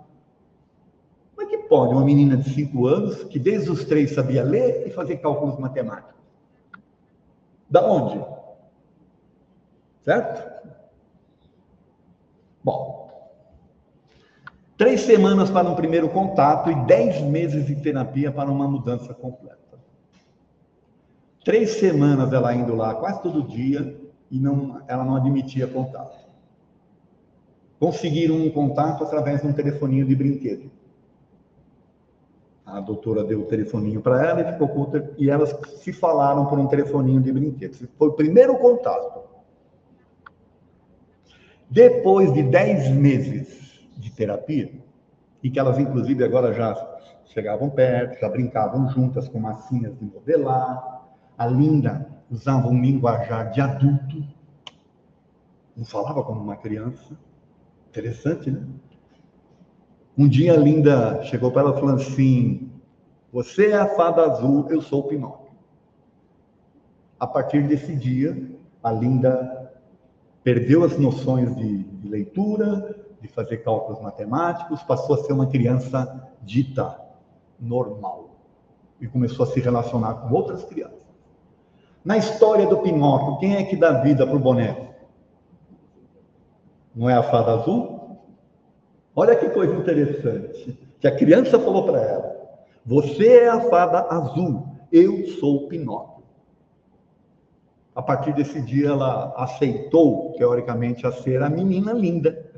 [1.34, 4.86] Como é que pode uma menina de 5 anos, que desde os três sabia ler
[4.86, 6.14] e fazer cálculos matemáticos?
[7.68, 8.24] Da onde?
[10.04, 10.54] Certo?
[12.62, 13.10] Bom,
[14.76, 19.58] três semanas para um primeiro contato e dez meses de terapia para uma mudança completa.
[21.44, 24.03] Três semanas ela indo lá quase todo dia
[24.34, 26.18] e não, ela não admitia contato.
[27.78, 30.70] Conseguiram um contato através de um telefoninho de brinquedo.
[32.66, 36.58] A doutora deu o telefoninho para ela e ficou com e elas se falaram por
[36.58, 37.88] um telefoninho de brinquedo.
[37.96, 39.22] Foi o primeiro contato.
[41.70, 44.72] Depois de 10 meses de terapia,
[45.42, 46.74] e que elas, inclusive, agora já
[47.26, 51.06] chegavam perto, já brincavam juntas com massinhas de modelar,
[51.38, 54.24] a Linda usava um linguajar de adulto,
[55.76, 57.16] não falava como uma criança.
[57.88, 58.66] Interessante, né?
[60.16, 62.70] Um dia a Linda chegou para ela falando assim:
[63.32, 65.52] Você é a fada azul, eu sou o Pinóquio.
[67.18, 68.50] A partir desse dia,
[68.82, 69.72] a Linda
[70.42, 76.30] perdeu as noções de, de leitura, de fazer cálculos matemáticos, passou a ser uma criança
[76.42, 77.00] dita
[77.58, 78.37] normal
[79.00, 81.03] e começou a se relacionar com outras crianças.
[82.04, 84.94] Na história do Pinóquio, quem é que dá vida para o boneco?
[86.94, 88.18] Não é a fada azul?
[89.16, 90.78] Olha que coisa interessante.
[91.00, 96.24] Que a criança falou para ela: Você é a fada azul, eu sou o Pinóquio.
[97.94, 102.52] A partir desse dia, ela aceitou, teoricamente, a ser a menina linda.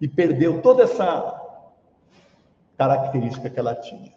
[0.00, 1.40] E perdeu toda essa
[2.78, 4.12] característica que ela tinha.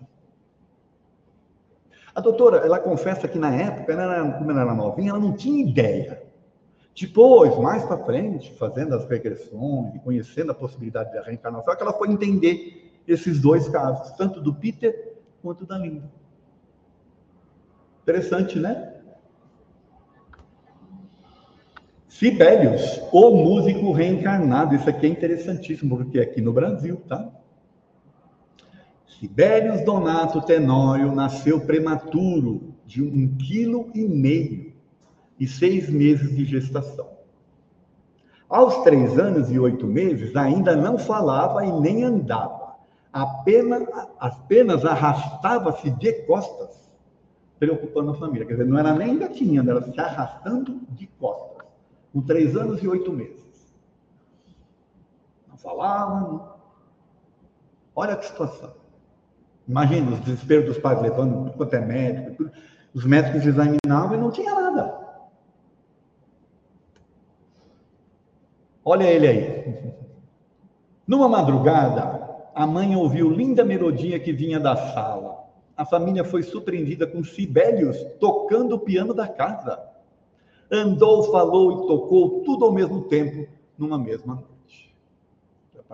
[2.16, 5.62] A doutora, ela confessa que na época, ela, como ela era novinha, ela não tinha
[5.62, 6.26] ideia
[6.96, 11.84] depois, mais para frente, fazendo as regressões e conhecendo a possibilidade da reencarnação, é que
[11.84, 16.10] ela foi entender esses dois casos, tanto do Peter quanto da Linda.
[18.02, 18.94] Interessante, né?
[22.08, 24.74] Sibelius, o músico reencarnado.
[24.74, 27.30] Isso aqui é interessantíssimo, porque aqui no Brasil, tá?
[29.26, 34.72] Sibelius Donato Tenório nasceu prematuro, de um quilo e meio
[35.40, 37.10] e seis meses de gestação.
[38.48, 42.76] Aos três anos e oito meses, ainda não falava e nem andava,
[43.12, 43.88] apenas,
[44.20, 46.88] apenas arrastava-se de costas,
[47.58, 48.46] preocupando a família.
[48.46, 51.66] Quer dizer, não era nem gatinha, era se arrastando de costas,
[52.14, 53.76] com três anos e oito meses.
[55.48, 56.20] Não falava.
[56.20, 56.56] Não...
[57.96, 58.85] Olha que situação.
[59.68, 62.50] Imagina os desesperos dos pais levando tudo quanto é médico.
[62.94, 65.06] Os médicos examinavam e não tinha nada.
[68.84, 69.94] Olha ele aí.
[71.08, 75.44] Numa madrugada, a mãe ouviu linda melodia que vinha da sala.
[75.76, 79.78] A família foi surpreendida com Sibelius tocando o piano da casa.
[80.72, 83.48] Andou, falou e tocou tudo ao mesmo tempo,
[83.78, 84.44] numa mesma.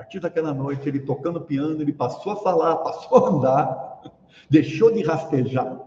[0.02, 4.02] Partir daquela noite, ele tocando piano, ele passou a falar, passou a andar,
[4.50, 5.80] deixou de rastejar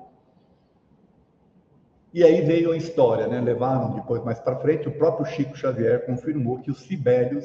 [2.13, 3.41] e aí veio a história, né?
[3.41, 7.45] Levaram depois mais para frente, o próprio Chico Xavier confirmou que o Sibelius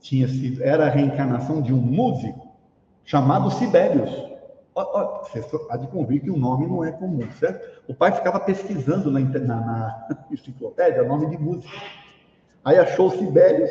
[0.00, 2.48] tinha sido, era a reencarnação de um músico
[3.04, 4.10] chamado Sibelius.
[4.74, 7.82] Você há de convir que o nome não é comum, certo?
[7.86, 11.70] O pai ficava pesquisando na, na, na enciclopédia o nome de músico.
[12.64, 13.70] Aí achou Sibelius,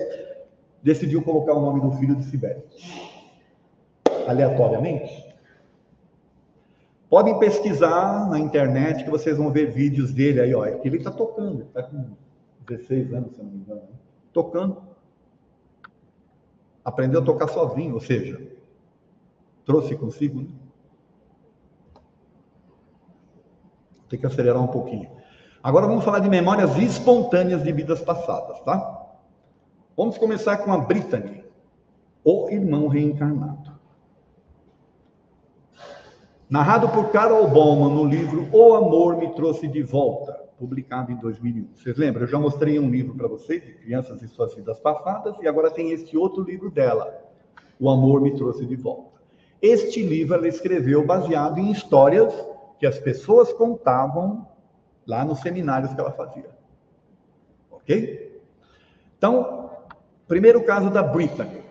[0.83, 3.23] decidiu colocar o nome do filho de Sibelius.
[4.27, 5.33] Aleatoriamente.
[7.09, 10.65] Podem pesquisar na internet que vocês vão ver vídeos dele aí, ó.
[10.65, 12.15] Ele está tocando, está com
[12.67, 13.81] 16 anos, se não me engano.
[14.33, 14.81] Tocando.
[16.83, 18.41] aprendeu a tocar sozinho, ou seja,
[19.65, 20.41] trouxe consigo.
[20.41, 20.47] Né?
[24.09, 25.09] Tem que acelerar um pouquinho.
[25.61, 29.02] Agora vamos falar de memórias espontâneas de vidas passadas, tá?
[29.95, 31.43] Vamos começar com a Brittany,
[32.23, 33.71] o irmão reencarnado.
[36.49, 41.75] Narrado por Carol Bowman no livro O Amor Me Trouxe de Volta, publicado em 2001.
[41.75, 42.23] Vocês lembram?
[42.23, 45.69] Eu já mostrei um livro para vocês, de Crianças e Suas Vidas Passadas, e agora
[45.69, 47.15] tem este outro livro dela,
[47.79, 49.21] O Amor Me Trouxe de Volta.
[49.61, 52.33] Este livro ela escreveu baseado em histórias
[52.79, 54.47] que as pessoas contavam
[55.05, 56.49] lá nos seminários que ela fazia.
[57.69, 58.41] Ok?
[59.17, 59.62] Então,
[60.33, 61.61] primeiro caso da Brittany.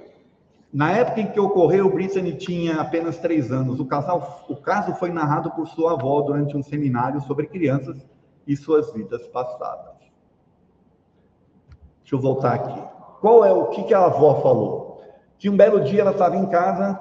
[0.73, 3.81] Na época em que ocorreu, Brittany tinha apenas três anos.
[3.81, 8.07] O, casal, o caso foi narrado por sua avó durante um seminário sobre crianças
[8.47, 9.97] e suas vidas passadas.
[12.03, 12.81] Deixa eu voltar aqui.
[13.21, 15.03] Qual é o que, que a avó falou?
[15.41, 17.01] Que um belo dia ela estava em casa,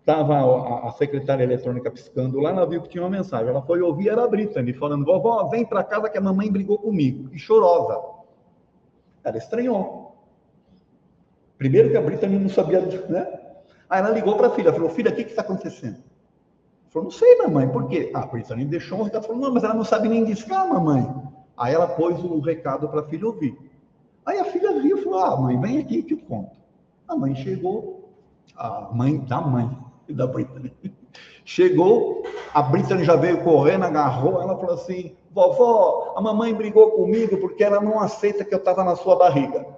[0.00, 3.50] estava a, a, secretária eletrônica piscando lá, ela viu que tinha uma mensagem.
[3.50, 6.78] Ela foi ouvir, era a Brittany, falando: Vovó, vem para casa que a mamãe brigou
[6.78, 7.28] comigo.
[7.30, 8.00] E chorosa.
[9.22, 10.13] Ela estranhou.
[11.64, 13.26] Primeiro que a Brittany não sabia, né?
[13.88, 15.96] Aí ela ligou para a filha, falou, filha, o que está acontecendo?
[16.90, 18.10] Falou, não sei, mamãe, por quê?
[18.12, 21.10] Ah, a Brittany deixou um recado, falou, não, mas ela não sabe nem discar, mamãe.
[21.56, 23.56] Aí ela pôs o recado para a filha ouvir.
[24.26, 26.54] Aí a filha viu e falou, ah, mãe, vem aqui que eu conto.
[27.08, 28.10] A mãe chegou,
[28.54, 29.70] a mãe da mãe
[30.06, 30.70] da Brittany.
[31.46, 37.36] Chegou, a Brittany já veio correndo, agarrou, ela falou assim, vovó, a mamãe brigou comigo
[37.38, 39.73] porque ela não aceita que eu estava na sua barriga.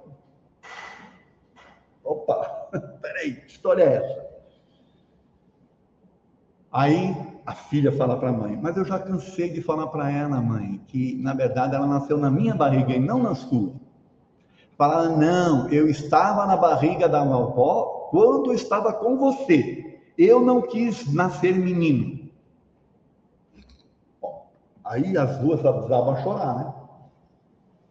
[2.07, 2.69] Opa,
[3.03, 4.27] peraí, que história é essa?
[6.71, 10.41] Aí a filha fala para a mãe, mas eu já cansei de falar para ela,
[10.41, 13.73] mãe, que na verdade ela nasceu na minha barriga e não na sua.
[14.77, 20.01] Fala, não, eu estava na barriga da avó quando estava com você.
[20.19, 22.29] Eu não quis nascer menino.
[24.21, 24.47] Bom,
[24.85, 26.75] aí as duas precisavam chorar, né?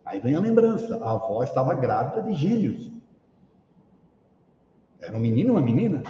[0.05, 2.94] Aí vem a lembrança, a avó estava grávida de gírios.
[5.05, 6.03] Era um menino uma menina?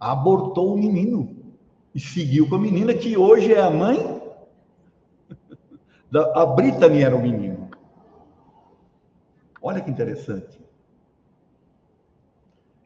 [0.00, 1.36] Abortou o menino
[1.94, 4.16] e seguiu com a menina, que hoje é a mãe.
[6.10, 7.70] Da, a Brittany era o menino.
[9.60, 10.60] Olha que interessante.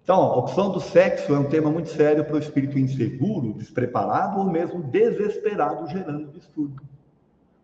[0.03, 4.39] Então, a opção do sexo é um tema muito sério para o espírito inseguro, despreparado
[4.39, 6.81] ou mesmo desesperado, gerando distúrbio.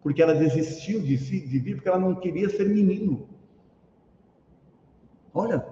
[0.03, 3.29] Porque ela desistiu de, si, de vir porque ela não queria ser menino.
[5.35, 5.67] Olha,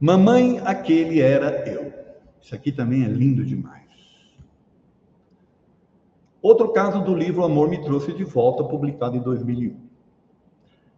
[0.00, 1.92] Mamãe, aquele era eu.
[2.40, 3.80] Isso aqui também é lindo demais.
[6.40, 9.78] Outro caso do livro Amor Me Trouxe de Volta, publicado em 2001.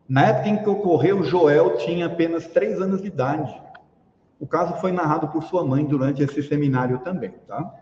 [0.09, 3.61] Na época em que ocorreu, Joel tinha apenas três anos de idade.
[4.39, 7.75] O caso foi narrado por sua mãe durante esse seminário também, tá?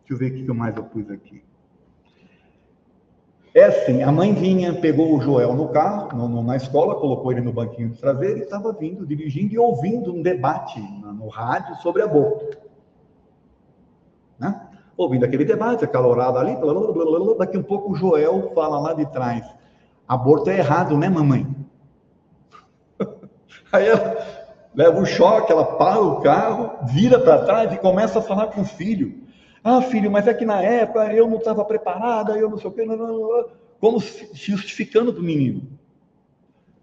[0.00, 1.44] Deixa eu ver o que mais eu pus aqui.
[3.54, 7.30] É assim, a mãe vinha, pegou o Joel no carro, no, no, na escola, colocou
[7.30, 11.28] ele no banquinho de traseiro e estava vindo, dirigindo e ouvindo um debate no, no
[11.28, 12.58] rádio sobre aborto.
[14.36, 14.60] Né?
[14.96, 18.92] Ouvindo aquele debate, acalorado ali, blá, blá, blá, daqui um pouco o Joel fala lá
[18.92, 19.48] de trás,
[20.08, 21.46] aborto é errado, né mamãe?
[23.70, 24.16] Aí ela
[24.74, 28.62] leva um choque, ela para o carro, vira para trás e começa a falar com
[28.62, 29.23] o filho.
[29.64, 32.72] Ah, filho, mas é que na época eu não estava preparada, eu não sei o
[32.72, 33.48] quê, não, não, não,
[33.80, 35.66] como se justificando para o menino.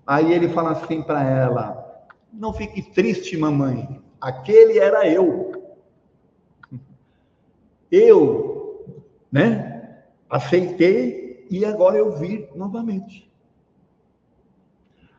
[0.06, 5.52] Aí ele fala assim para ela: Não fique triste, mamãe, aquele era eu.
[7.92, 8.86] Eu,
[9.30, 9.98] né,
[10.30, 13.30] aceitei e agora eu vi novamente.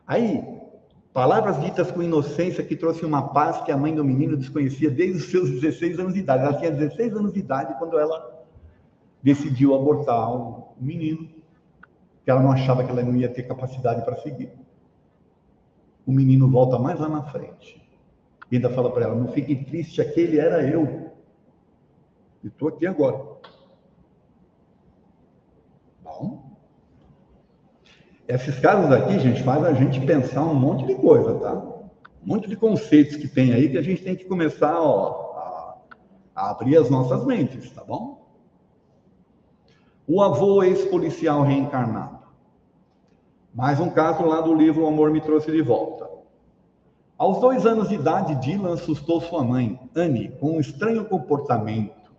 [0.07, 0.52] Aí,
[1.13, 5.17] Palavras ditas com inocência que trouxe uma paz que a mãe do menino desconhecia desde
[5.17, 6.43] os seus 16 anos de idade.
[6.43, 8.43] Ela tinha 16 anos de idade quando ela
[9.21, 11.29] decidiu abortar o menino,
[12.25, 14.51] que ela não achava que ela não ia ter capacidade para seguir.
[16.05, 17.83] O menino volta mais lá na frente
[18.51, 21.11] e ainda fala para ela: Não fique triste, aquele era eu.
[22.43, 23.23] E estou aqui agora.
[26.03, 26.57] Bom,
[28.33, 31.53] esses casos aqui, gente, faz a gente pensar um monte de coisa, tá?
[31.53, 35.77] Um monte de conceitos que tem aí que a gente tem que começar ó,
[36.35, 38.25] a, a abrir as nossas mentes, tá bom?
[40.07, 42.23] O avô ex-policial reencarnado.
[43.53, 46.09] Mais um caso lá do livro O Amor Me Trouxe de Volta.
[47.15, 52.11] Aos dois anos de idade, Dylan assustou sua mãe, Anne, com um estranho comportamento.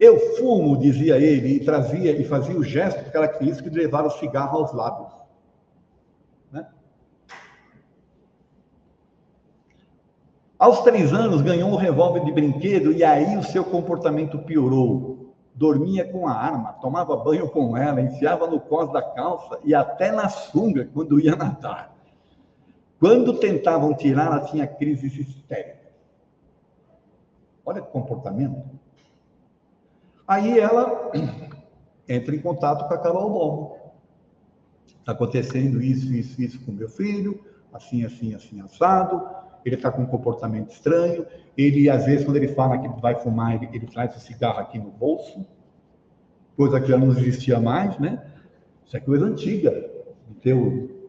[0.00, 4.58] Eu fumo, dizia ele, e trazia e fazia o gesto característico de levar o cigarro
[4.58, 5.21] aos lábios.
[10.62, 15.34] Aos três anos, ganhou um revólver de brinquedo e aí o seu comportamento piorou.
[15.52, 20.12] Dormia com a arma, tomava banho com ela, enfiava no cós da calça e até
[20.12, 21.92] na sunga quando ia nadar.
[23.00, 25.90] Quando tentavam tirar, ela tinha crises histéricas.
[27.66, 28.62] Olha que comportamento.
[30.28, 31.10] Aí ela
[32.08, 33.78] entra em contato com a Carol Lobo.
[35.00, 39.41] Está acontecendo isso, isso, isso com meu filho, assim, assim, assim, assado.
[39.64, 41.26] Ele está com um comportamento estranho.
[41.56, 44.78] Ele, às vezes, quando ele fala que vai fumar, ele, ele traz o cigarro aqui
[44.78, 45.44] no bolso,
[46.56, 48.22] coisa que já não existia mais, né?
[48.84, 49.70] Isso é coisa antiga,
[50.28, 50.56] de ter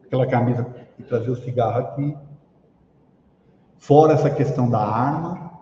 [0.04, 0.66] aquela camisa
[0.98, 2.16] e trazer o cigarro aqui.
[3.76, 5.52] Fora essa questão da arma.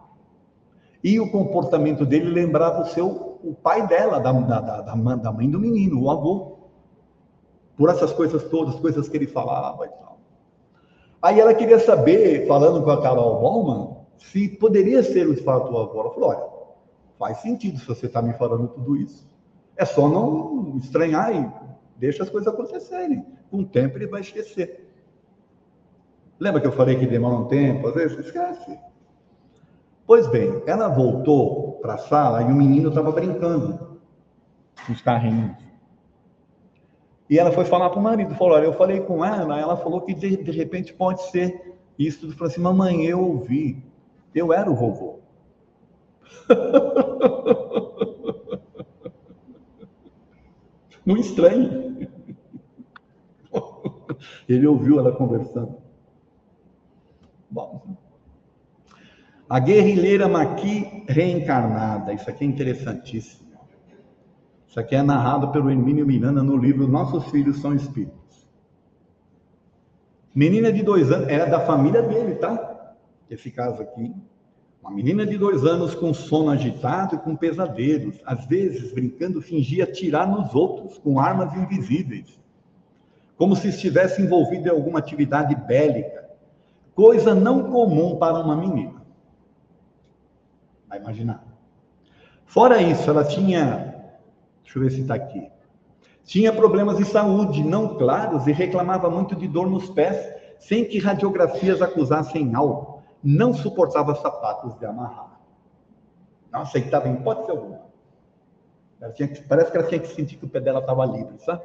[1.03, 5.51] E o comportamento dele lembrava o seu, o pai dela, da, da, da, da mãe
[5.51, 6.59] do menino, o avô.
[7.77, 10.12] Por essas coisas todas, coisas que ele falava e tal.
[11.23, 16.01] Aí ela queria saber, falando com a Carol Bowman, se poderia ser o avô.
[16.01, 16.45] Ela falou: olha,
[17.19, 19.31] faz sentido se você está me falando tudo isso.
[19.77, 21.49] É só não estranhar e
[21.97, 23.25] deixa as coisas acontecerem.
[23.51, 24.89] Com o tempo ele vai esquecer.
[26.41, 27.87] Lembra que eu falei que demora um tempo?
[27.87, 28.79] Às vezes esquece.
[30.05, 34.01] Pois bem, ela voltou para a sala e o menino estava brincando
[34.85, 35.57] com os carrinhos.
[37.31, 40.03] E ela foi falar para o marido, falou, olha, eu falei com ela, ela falou
[40.03, 42.27] que de, de repente pode ser isso.
[42.27, 43.83] Ele falou assim, mamãe, eu ouvi,
[44.35, 45.21] eu era o vovô.
[51.05, 52.09] Não estranhe.
[54.49, 55.77] Ele ouviu ela conversando.
[57.51, 57.97] Bom.
[59.49, 62.13] A guerrilheira Maqui reencarnada.
[62.13, 63.42] Isso aqui é interessantíssimo.
[64.73, 68.49] Isso aqui é narrado pelo Hermínio Miranda no livro Nossos Filhos São Espíritos.
[70.35, 72.95] Menina de dois anos, era da família dele, tá?
[73.29, 74.15] Esse caso aqui.
[74.81, 78.19] Uma menina de dois anos com sono agitado e com pesadelos.
[78.25, 82.41] Às vezes, brincando, fingia atirar nos outros com armas invisíveis.
[83.37, 86.23] Como se estivesse envolvida em alguma atividade bélica
[86.95, 89.03] Coisa não comum para uma menina.
[90.89, 91.45] Vai imaginar.
[92.47, 93.92] Fora isso, ela tinha.
[94.73, 95.51] Deixa eu ver se está aqui.
[96.25, 100.99] Tinha problemas de saúde não claros e reclamava muito de dor nos pés, sem que
[100.99, 103.03] radiografias acusassem algo.
[103.23, 105.39] Não suportava sapatos de amarrar.
[106.51, 107.81] Não aceitava em hipótese alguma.
[109.15, 111.63] Que, parece que ela tinha que sentir que o pé dela estava livre, sabe?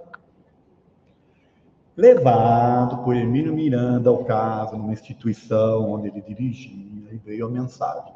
[1.96, 8.14] levado por Emílio Miranda ao caso, numa instituição onde ele dirigia, veio a mensagem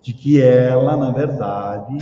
[0.00, 1.98] de que ela, na verdade,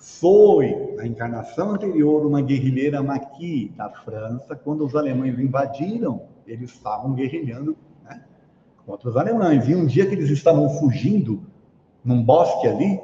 [0.00, 7.12] foi, na encarnação anterior, uma guerrilheira maqui da França, quando os alemães invadiram, eles estavam
[7.12, 8.22] guerrilhando né,
[8.86, 9.68] contra os alemães.
[9.68, 11.42] E um dia que eles estavam fugindo
[12.02, 12.98] num bosque ali,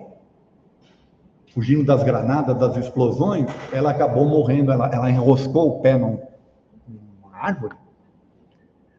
[1.52, 6.18] fugindo das granadas, das explosões, ela acabou morrendo, ela, ela enroscou o pé num,
[7.32, 7.76] árvore,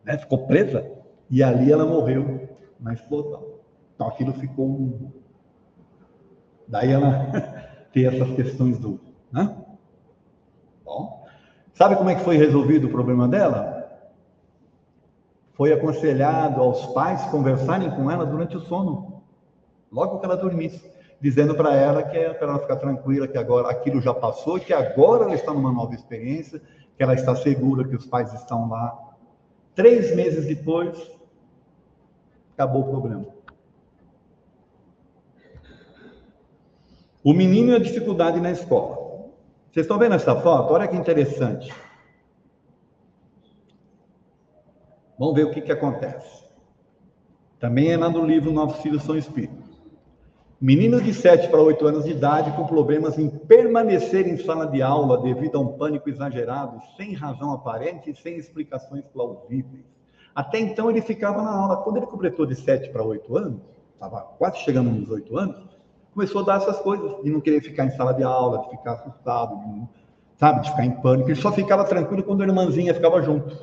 [0.06, 0.18] né?
[0.20, 0.86] ficou presa,
[1.32, 2.48] e ali ela morreu
[2.80, 3.44] na explosão.
[3.96, 5.12] Então aquilo ficou um...
[6.68, 7.32] Daí ela
[7.94, 9.00] tem essas questões do.
[9.32, 9.56] Né?
[10.84, 11.26] Bom,
[11.74, 13.76] sabe como é que foi resolvido o problema dela?
[15.54, 19.24] Foi aconselhado aos pais conversarem com ela durante o sono,
[19.92, 23.70] logo que ela dormisse, dizendo para ela que é para ela ficar tranquila, que agora
[23.70, 26.62] aquilo já passou, que agora ela está numa nova experiência
[26.98, 28.98] que ela está segura que os pais estão lá.
[29.76, 31.12] Três meses depois,
[32.54, 33.37] acabou o problema.
[37.28, 38.96] O menino e a dificuldade na escola.
[39.70, 40.72] Vocês estão vendo essa foto?
[40.72, 41.74] Olha que interessante.
[45.20, 46.46] Vamos ver o que, que acontece.
[47.60, 49.68] Também é lá no livro Novos Filhos São Espíritos.
[50.62, 54.82] Menino de 7 para 8 anos de idade com problemas em permanecer em sala de
[54.82, 59.84] aula devido a um pânico exagerado, sem razão aparente e sem explicações plausíveis.
[60.34, 61.84] Até então ele ficava na aula.
[61.84, 63.60] Quando ele completou de 7 para 8 anos,
[63.96, 65.77] estava quase chegando nos 8 anos,
[66.18, 68.94] começou a dar essas coisas, de não querer ficar em sala de aula, de ficar
[68.94, 69.88] assustado, de,
[70.36, 71.30] sabe, de ficar em pânico.
[71.30, 73.56] Ele só ficava tranquilo quando a irmãzinha ficava junto.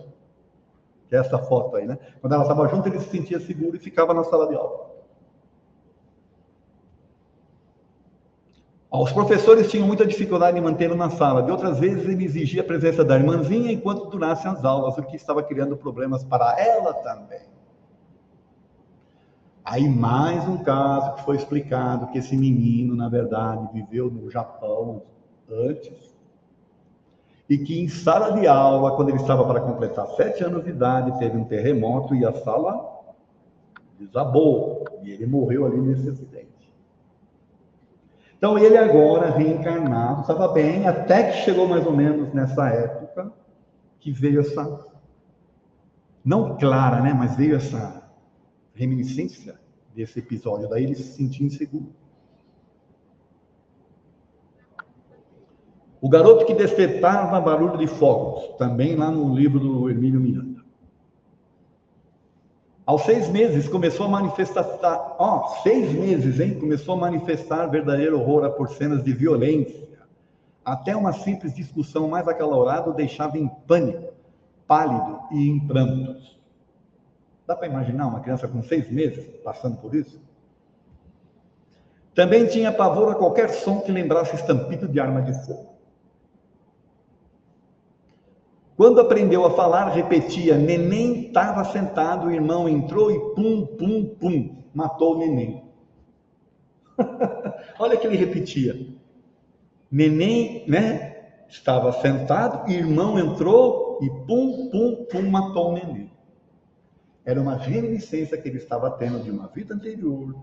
[1.09, 1.98] Que é essa foto aí, né?
[2.20, 4.94] Quando ela estava junto, ele se sentia seguro e ficava na sala de aula.
[8.88, 11.42] Os professores tinham muita dificuldade em mantê-lo na sala.
[11.42, 15.16] De outras vezes, ele exigia a presença da irmãzinha enquanto durassem as aulas, o que
[15.16, 17.53] estava criando problemas para ela também.
[19.65, 25.03] Aí, mais um caso que foi explicado que esse menino, na verdade, viveu no Japão
[25.51, 26.15] antes.
[27.49, 31.19] E que em sala de aula, quando ele estava para completar sete anos de idade,
[31.19, 32.95] teve um terremoto e a sala
[33.99, 36.49] desabou e ele morreu ali nesse acidente.
[38.37, 43.33] Então ele agora reencarnado, estava bem, até que chegou mais ou menos nessa época
[44.01, 44.87] que veio essa
[46.23, 48.03] não clara, né, mas veio essa
[48.75, 49.59] reminiscência
[49.95, 51.93] desse episódio, daí ele se sentia inseguro.
[56.01, 60.62] O garoto que despertava barulho de fogos, também lá no livro do Emílio Miranda.
[62.85, 66.61] Aos seis meses começou a manifestar, ó, oh, seis meses, hein?
[66.61, 69.89] Começou a manifestar verdadeiro horror por cenas de violência.
[70.62, 74.12] Até uma simples discussão mais acalorada o deixava em pânico,
[74.66, 76.34] pálido e em prantos.
[77.47, 80.20] Dá para imaginar uma criança com seis meses passando por isso?
[82.14, 85.74] Também tinha pavor a qualquer som que lembrasse estampido de arma de fogo.
[88.76, 94.64] Quando aprendeu a falar, repetia: Neném estava sentado, o irmão entrou e pum, pum, pum,
[94.72, 95.64] matou o neném.
[97.78, 98.95] Olha que ele repetia.
[99.90, 101.12] Neném, né?
[101.49, 106.14] Estava sentado, irmão entrou e pum, pum, pum, matou o neném.
[107.25, 110.35] Era uma reminiscência que ele estava tendo de uma vida anterior,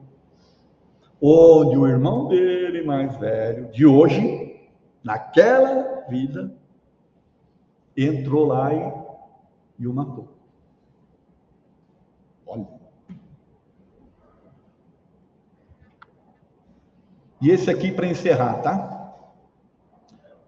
[1.22, 4.60] onde o irmão dele, mais velho, de hoje,
[5.04, 6.56] naquela vida,
[7.96, 10.28] entrou lá e, e o matou.
[12.48, 12.68] Olha.
[17.40, 19.16] E esse aqui para encerrar, tá?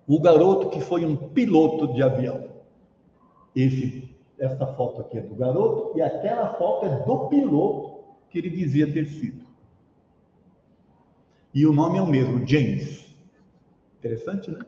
[0.07, 2.49] O garoto que foi um piloto de avião.
[3.55, 8.49] Esse, essa foto aqui é do garoto e aquela foto é do piloto que ele
[8.49, 9.45] dizia ter sido.
[11.53, 13.15] E o nome é o mesmo, James.
[13.99, 14.59] Interessante, né?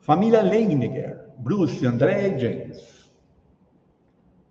[0.00, 2.94] Família Leininger, Bruce, André e James.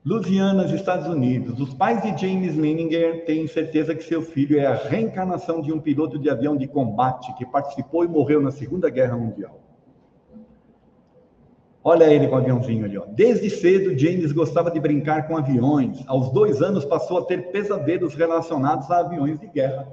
[0.05, 1.59] Louisiana, Estados Unidos.
[1.59, 5.79] Os pais de James Leininger têm certeza que seu filho é a reencarnação de um
[5.79, 9.61] piloto de avião de combate que participou e morreu na Segunda Guerra Mundial.
[11.83, 12.97] Olha ele com o aviãozinho ali.
[12.97, 13.05] Ó.
[13.07, 16.01] Desde cedo, James gostava de brincar com aviões.
[16.07, 19.91] Aos dois anos, passou a ter pesadelos relacionados a aviões de guerra.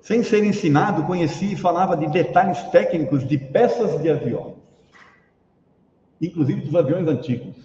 [0.00, 4.54] Sem ser ensinado, conhecia e falava de detalhes técnicos de peças de aviões,
[6.22, 7.56] inclusive dos aviões antigos.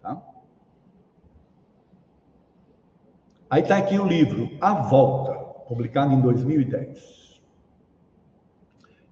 [0.00, 0.20] Tá?
[3.50, 5.34] Aí está aqui o livro A Volta,
[5.68, 7.21] publicado em 2010.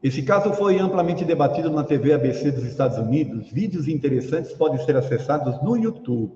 [0.03, 3.51] Esse caso foi amplamente debatido na TV ABC dos Estados Unidos.
[3.51, 6.33] Vídeos interessantes podem ser acessados no YouTube.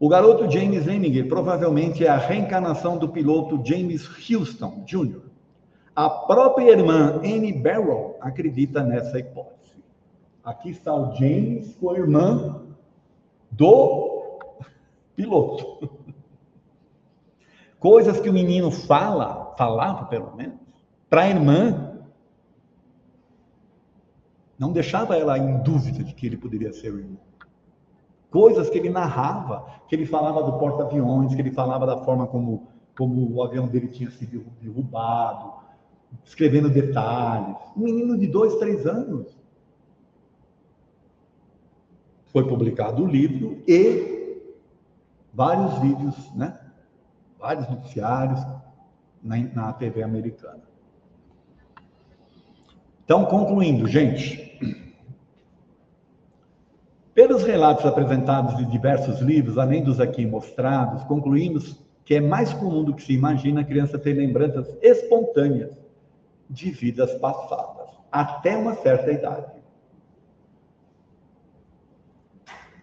[0.00, 5.20] O garoto James Leninger provavelmente é a reencarnação do piloto James Houston Jr.
[5.94, 9.84] A própria irmã Annie Barrow acredita nessa hipótese.
[10.42, 12.62] Aqui está o James com a irmã
[13.52, 14.38] do
[15.14, 16.00] piloto.
[17.78, 20.69] Coisas que o menino fala, falava pelo menos,
[21.10, 21.98] para a irmã,
[24.58, 27.30] não deixava ela em dúvida de que ele poderia ser o irmão
[28.30, 32.68] coisas que ele narrava, que ele falava do porta-aviões, que ele falava da forma como,
[32.96, 35.52] como o avião dele tinha sido derrubado,
[36.24, 37.56] escrevendo detalhes.
[37.76, 39.38] Um menino de dois, três anos.
[42.28, 44.40] Foi publicado o livro e
[45.34, 46.58] vários vídeos, né?
[47.38, 48.40] Vários noticiários
[49.20, 50.69] na, na TV americana.
[53.10, 54.56] Então, concluindo, gente,
[57.12, 62.84] pelos relatos apresentados de diversos livros, além dos aqui mostrados, concluímos que é mais comum
[62.84, 65.76] do que se imagina a criança ter lembranças espontâneas
[66.48, 69.54] de vidas passadas, até uma certa idade.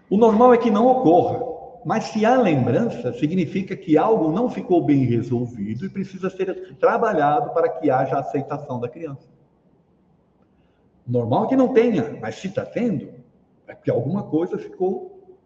[0.10, 1.40] O normal é que não ocorra,
[1.86, 7.52] mas se há lembrança, significa que algo não ficou bem resolvido e precisa ser trabalhado
[7.52, 9.37] para que haja aceitação da criança.
[11.08, 13.10] Normal é que não tenha, mas se está tendo,
[13.68, 15.38] é porque alguma coisa ficou.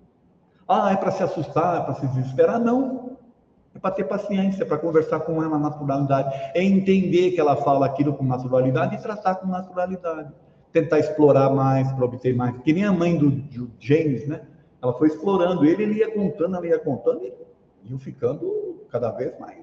[0.68, 2.60] Ah, é para se assustar, é para se desesperar?
[2.60, 3.18] Não.
[3.74, 6.34] É para ter paciência, para conversar com ela na naturalidade.
[6.54, 10.32] É entender que ela fala aquilo com naturalidade e tratar com naturalidade.
[10.74, 12.58] Tentar explorar mais, para obter mais.
[12.64, 14.42] Que nem a mãe do, do James, né?
[14.82, 17.34] Ela foi explorando ele, ele ia contando, ela ia contando e
[17.90, 19.60] iam ficando cada vez mais.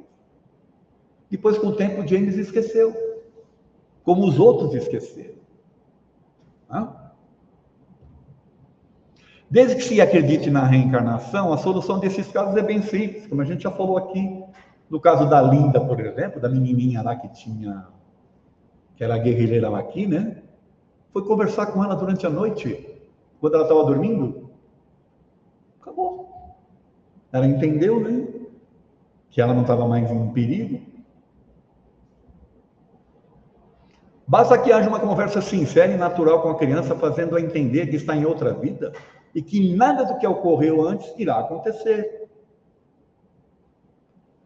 [1.30, 2.94] Depois, com o tempo, James esqueceu.
[4.04, 5.37] Como os outros esqueceram.
[9.50, 13.44] Desde que se acredite na reencarnação, a solução desses casos é bem simples, como a
[13.44, 14.44] gente já falou aqui.
[14.90, 17.86] No caso da Linda, por exemplo, da menininha lá que tinha,
[18.96, 20.42] que era guerrilheira lá aqui, né?
[21.12, 22.86] Foi conversar com ela durante a noite.
[23.40, 24.50] quando ela estava dormindo,
[25.80, 26.56] acabou.
[27.32, 28.26] Ela entendeu, né?
[29.30, 30.87] Que ela não estava mais em perigo.
[34.28, 38.14] Basta que haja uma conversa sincera e natural com a criança, fazendo-a entender que está
[38.14, 38.92] em outra vida
[39.34, 42.28] e que nada do que ocorreu antes irá acontecer.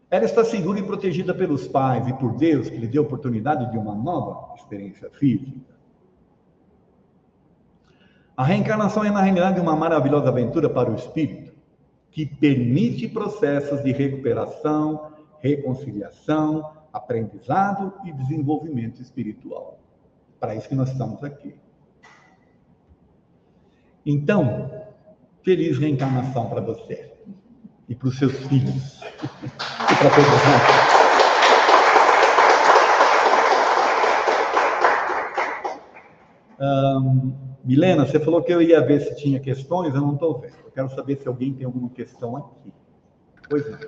[0.09, 3.77] Ela está segura e protegida pelos pais e por Deus, que lhe deu oportunidade de
[3.77, 5.73] uma nova experiência física.
[8.37, 11.51] A reencarnação é, na realidade, uma maravilhosa aventura para o espírito,
[12.09, 15.11] que permite processos de recuperação,
[15.41, 19.79] reconciliação, aprendizado e desenvolvimento espiritual.
[20.39, 21.55] Para isso que nós estamos aqui.
[24.05, 24.69] Então,
[25.41, 27.11] feliz reencarnação para você
[27.89, 31.03] e para os seus filhos e para todos nós.
[36.59, 37.33] Um,
[37.63, 40.55] Milena, você falou que eu ia ver se tinha questões, eu não estou vendo.
[40.65, 42.73] Eu quero saber se alguém tem alguma questão aqui.
[43.49, 43.79] Pois não.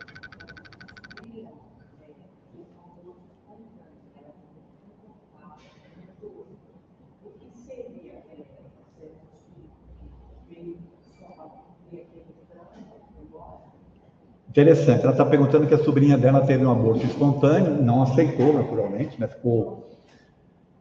[14.56, 15.02] Interessante.
[15.02, 19.28] Ela está perguntando que a sobrinha dela teve um aborto espontâneo, não aceitou, naturalmente, né?
[19.28, 19.90] Ficou.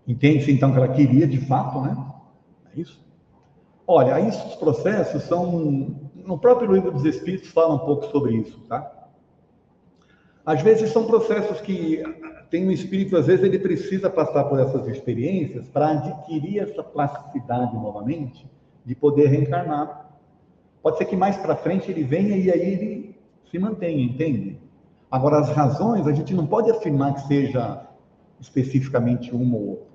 [0.06, 1.96] Entende-se então que ela queria de fato, né?
[2.72, 3.04] É isso?
[3.84, 5.92] Olha, esses processos são.
[6.14, 9.08] No próprio livro dos Espíritos fala um pouco sobre isso, tá?
[10.46, 12.00] Às vezes são processos que
[12.50, 17.74] tem um espírito, às vezes ele precisa passar por essas experiências para adquirir essa plasticidade
[17.74, 18.48] novamente,
[18.84, 20.16] de poder reencarnar.
[20.80, 23.13] Pode ser que mais para frente ele venha e aí ele
[23.54, 24.58] se mantém, entende?
[25.08, 27.86] Agora, as razões, a gente não pode afirmar que seja
[28.40, 29.86] especificamente uma ou outra.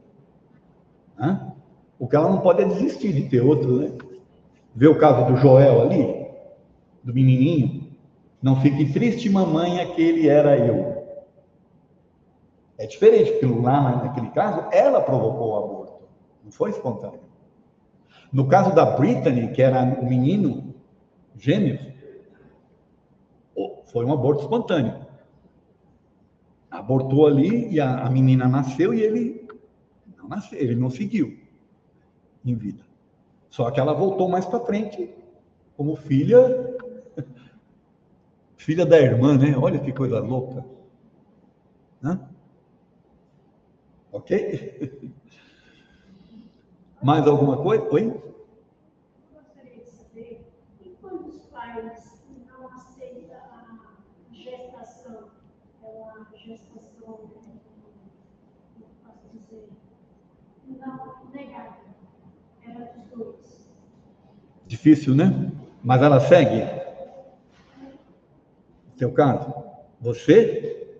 [1.17, 1.51] Né?
[1.99, 3.91] O que ela não pode é desistir de ter outro, né?
[4.73, 6.25] Vê o caso do Joel ali,
[7.03, 7.89] do menininho.
[8.41, 11.03] Não fique triste, mamãe, aquele era eu.
[12.77, 16.03] É diferente, porque lá naquele caso, ela provocou o aborto.
[16.45, 17.19] Não foi espontâneo.
[18.31, 20.73] No caso da Brittany, que era o menino,
[21.35, 21.88] gêmeos,
[23.91, 25.05] foi um aborto espontâneo.
[26.69, 29.47] Abortou ali e a, a menina nasceu e ele
[30.17, 31.39] não nasceu, ele não seguiu
[32.45, 32.83] em vida.
[33.49, 35.09] Só que ela voltou mais para frente
[35.75, 36.37] como filha
[38.55, 39.57] filha da irmã, né?
[39.57, 40.63] Olha que coisa louca.
[42.01, 42.19] Né?
[44.11, 45.11] Ok?
[47.01, 47.87] Mais alguma coisa?
[47.91, 48.29] Oi?
[64.69, 65.51] Difícil, né?
[65.83, 66.61] Mas ela segue.
[68.97, 69.51] Teu caso?
[69.99, 70.99] Você?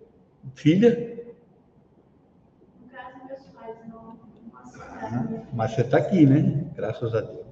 [0.56, 1.36] Filha?
[2.82, 4.18] No caso, meus pais não.
[5.54, 6.66] Mas você está aqui, né?
[6.76, 7.46] Graças a Deus.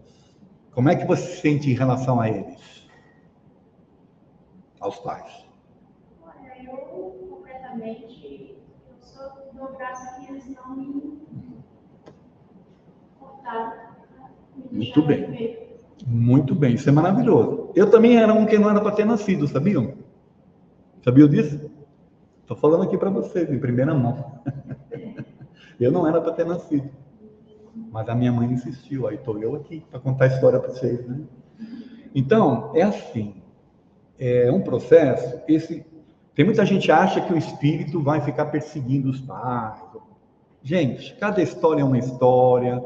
[0.71, 2.89] Como é que você se sente em relação a eles?
[4.79, 5.47] Aos pais?
[6.23, 8.57] Olha, eu completamente.
[8.89, 11.26] Eu só dou graça que eles não me.
[14.71, 15.67] Muito bem.
[16.05, 17.71] Muito bem, isso é maravilhoso.
[17.75, 19.93] Eu também era um que não era para ter nascido, sabiam?
[21.03, 21.69] Sabiam disso?
[22.41, 24.41] Estou falando aqui para vocês, em primeira mão.
[25.79, 26.89] eu não era para ter nascido.
[27.91, 31.05] Mas a minha mãe insistiu, aí estou eu aqui para contar a história para vocês.
[31.05, 31.21] Né?
[32.13, 33.35] Então, é assim.
[34.19, 35.41] É um processo.
[35.47, 35.85] Esse,
[36.33, 39.79] tem muita gente que acha que o espírito vai ficar perseguindo os pais.
[40.63, 42.83] Gente, cada história é uma história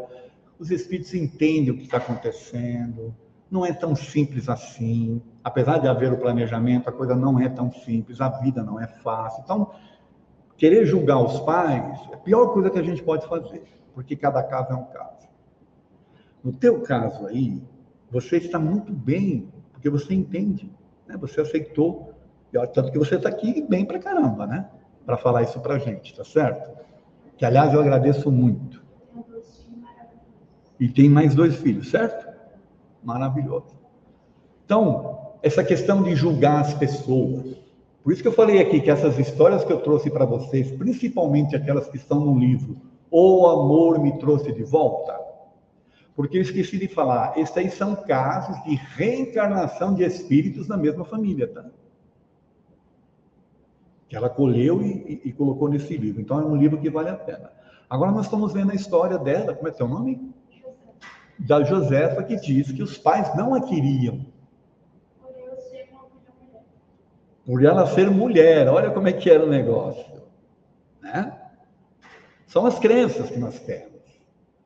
[0.62, 3.16] os espíritos entendem o que está acontecendo,
[3.50, 5.20] não é tão simples assim.
[5.44, 8.86] Apesar de haver o planejamento, a coisa não é tão simples, a vida não é
[8.86, 9.42] fácil.
[9.44, 9.72] Então,
[10.56, 13.64] querer julgar os pais é a pior coisa que a gente pode fazer,
[13.96, 15.28] porque cada caso é um caso.
[16.44, 17.60] No teu caso aí,
[18.12, 20.72] você está muito bem, porque você entende,
[21.08, 21.18] né?
[21.18, 22.14] você aceitou,
[22.72, 24.70] tanto que você está aqui bem pra caramba, né?
[25.08, 26.70] Para falar isso pra gente, tá certo?
[27.36, 28.81] Que, aliás, eu agradeço muito.
[30.82, 32.28] E tem mais dois filhos, certo?
[33.04, 33.68] Maravilhoso.
[34.66, 37.56] Então, essa questão de julgar as pessoas.
[38.04, 41.56] Por isso que eu falei aqui que essas histórias que eu trouxe para vocês, principalmente
[41.56, 42.78] aquelas que estão no livro,
[43.12, 45.20] O Amor Me Trouxe de Volta,
[46.16, 51.06] porque eu esqueci de falar, esses aí são casos de reencarnação de espíritos na mesma
[51.06, 51.64] família, tá?
[54.10, 56.20] Que ela colheu e, e, e colocou nesse livro.
[56.20, 57.52] Então é um livro que vale a pena.
[57.88, 60.41] Agora nós estamos vendo a história dela, como é seu nome?
[61.46, 64.26] Da Josefa que diz que os pais não a queriam
[67.46, 68.68] Por ela ser mulher.
[68.70, 70.24] Olha como é que era o negócio,
[71.02, 71.38] né?
[72.48, 74.02] São as crenças que nós temos.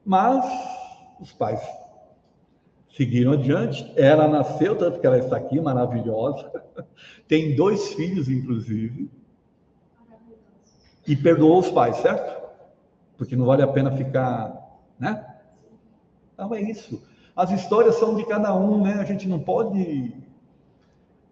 [0.06, 0.46] Mas
[1.20, 1.62] os pais
[2.96, 3.92] seguiram adiante.
[3.96, 6.52] Ela nasceu, tanto que ela está aqui, maravilhosa.
[7.28, 9.10] Tem dois filhos, inclusive.
[11.08, 12.44] E perdoou os pais, certo?
[13.18, 15.25] Porque não vale a pena ficar, né?
[16.36, 17.02] Então é isso.
[17.36, 18.96] As histórias são de cada um, né?
[18.96, 20.14] A gente não pode,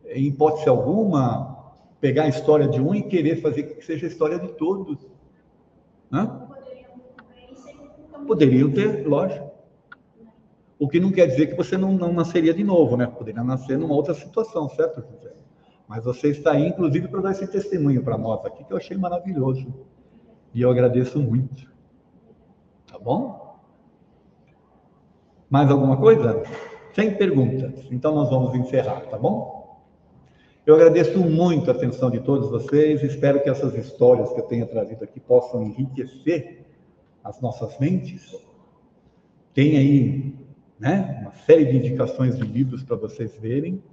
[0.06, 4.40] em hipótese alguma, pegar a história de um e querer fazer que seja a história
[4.40, 4.98] de todos.
[6.10, 6.54] Nunca
[8.26, 9.52] Poderiam ter, lógico.
[10.80, 13.06] O que não quer dizer que você não, não nasceria de novo, né?
[13.06, 15.34] Poderia nascer numa outra situação, certo, José?
[15.88, 18.98] Mas você está aí, inclusive, para dar esse testemunho para nós aqui, que eu achei
[18.98, 19.74] maravilhoso.
[20.54, 21.72] E eu agradeço muito.
[22.88, 23.43] Tá bom?
[25.54, 26.42] Mais alguma coisa?
[26.96, 27.86] Sem perguntas.
[27.92, 29.80] Então nós vamos encerrar, tá bom?
[30.66, 33.04] Eu agradeço muito a atenção de todos vocês.
[33.04, 36.66] Espero que essas histórias que eu tenha trazido aqui possam enriquecer
[37.24, 38.36] as nossas mentes.
[39.54, 40.36] Tem aí,
[40.80, 43.84] né, uma série de indicações de livros para vocês verem,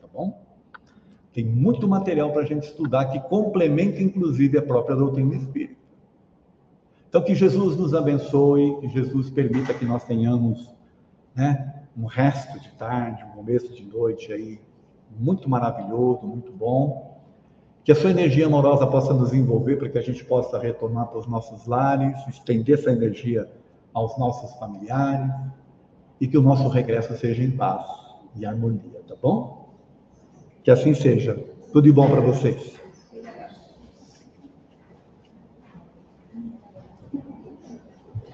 [0.00, 0.44] tá bom?
[1.32, 5.76] Tem muito material para a gente estudar que complementa, inclusive, a própria doutrina espírita.
[7.08, 10.74] Então, que Jesus nos abençoe, que Jesus permita que nós tenhamos
[11.36, 14.60] né, um resto de tarde, um começo de noite aí
[15.18, 17.20] muito maravilhoso, muito bom.
[17.84, 21.18] Que a sua energia amorosa possa nos envolver para que a gente possa retornar para
[21.18, 23.48] os nossos lares, estender essa energia
[23.92, 25.32] aos nossos familiares
[26.20, 27.86] e que o nosso regresso seja em paz
[28.34, 29.68] e harmonia, tá bom?
[30.64, 31.38] Que assim seja.
[31.72, 32.75] Tudo de bom para vocês.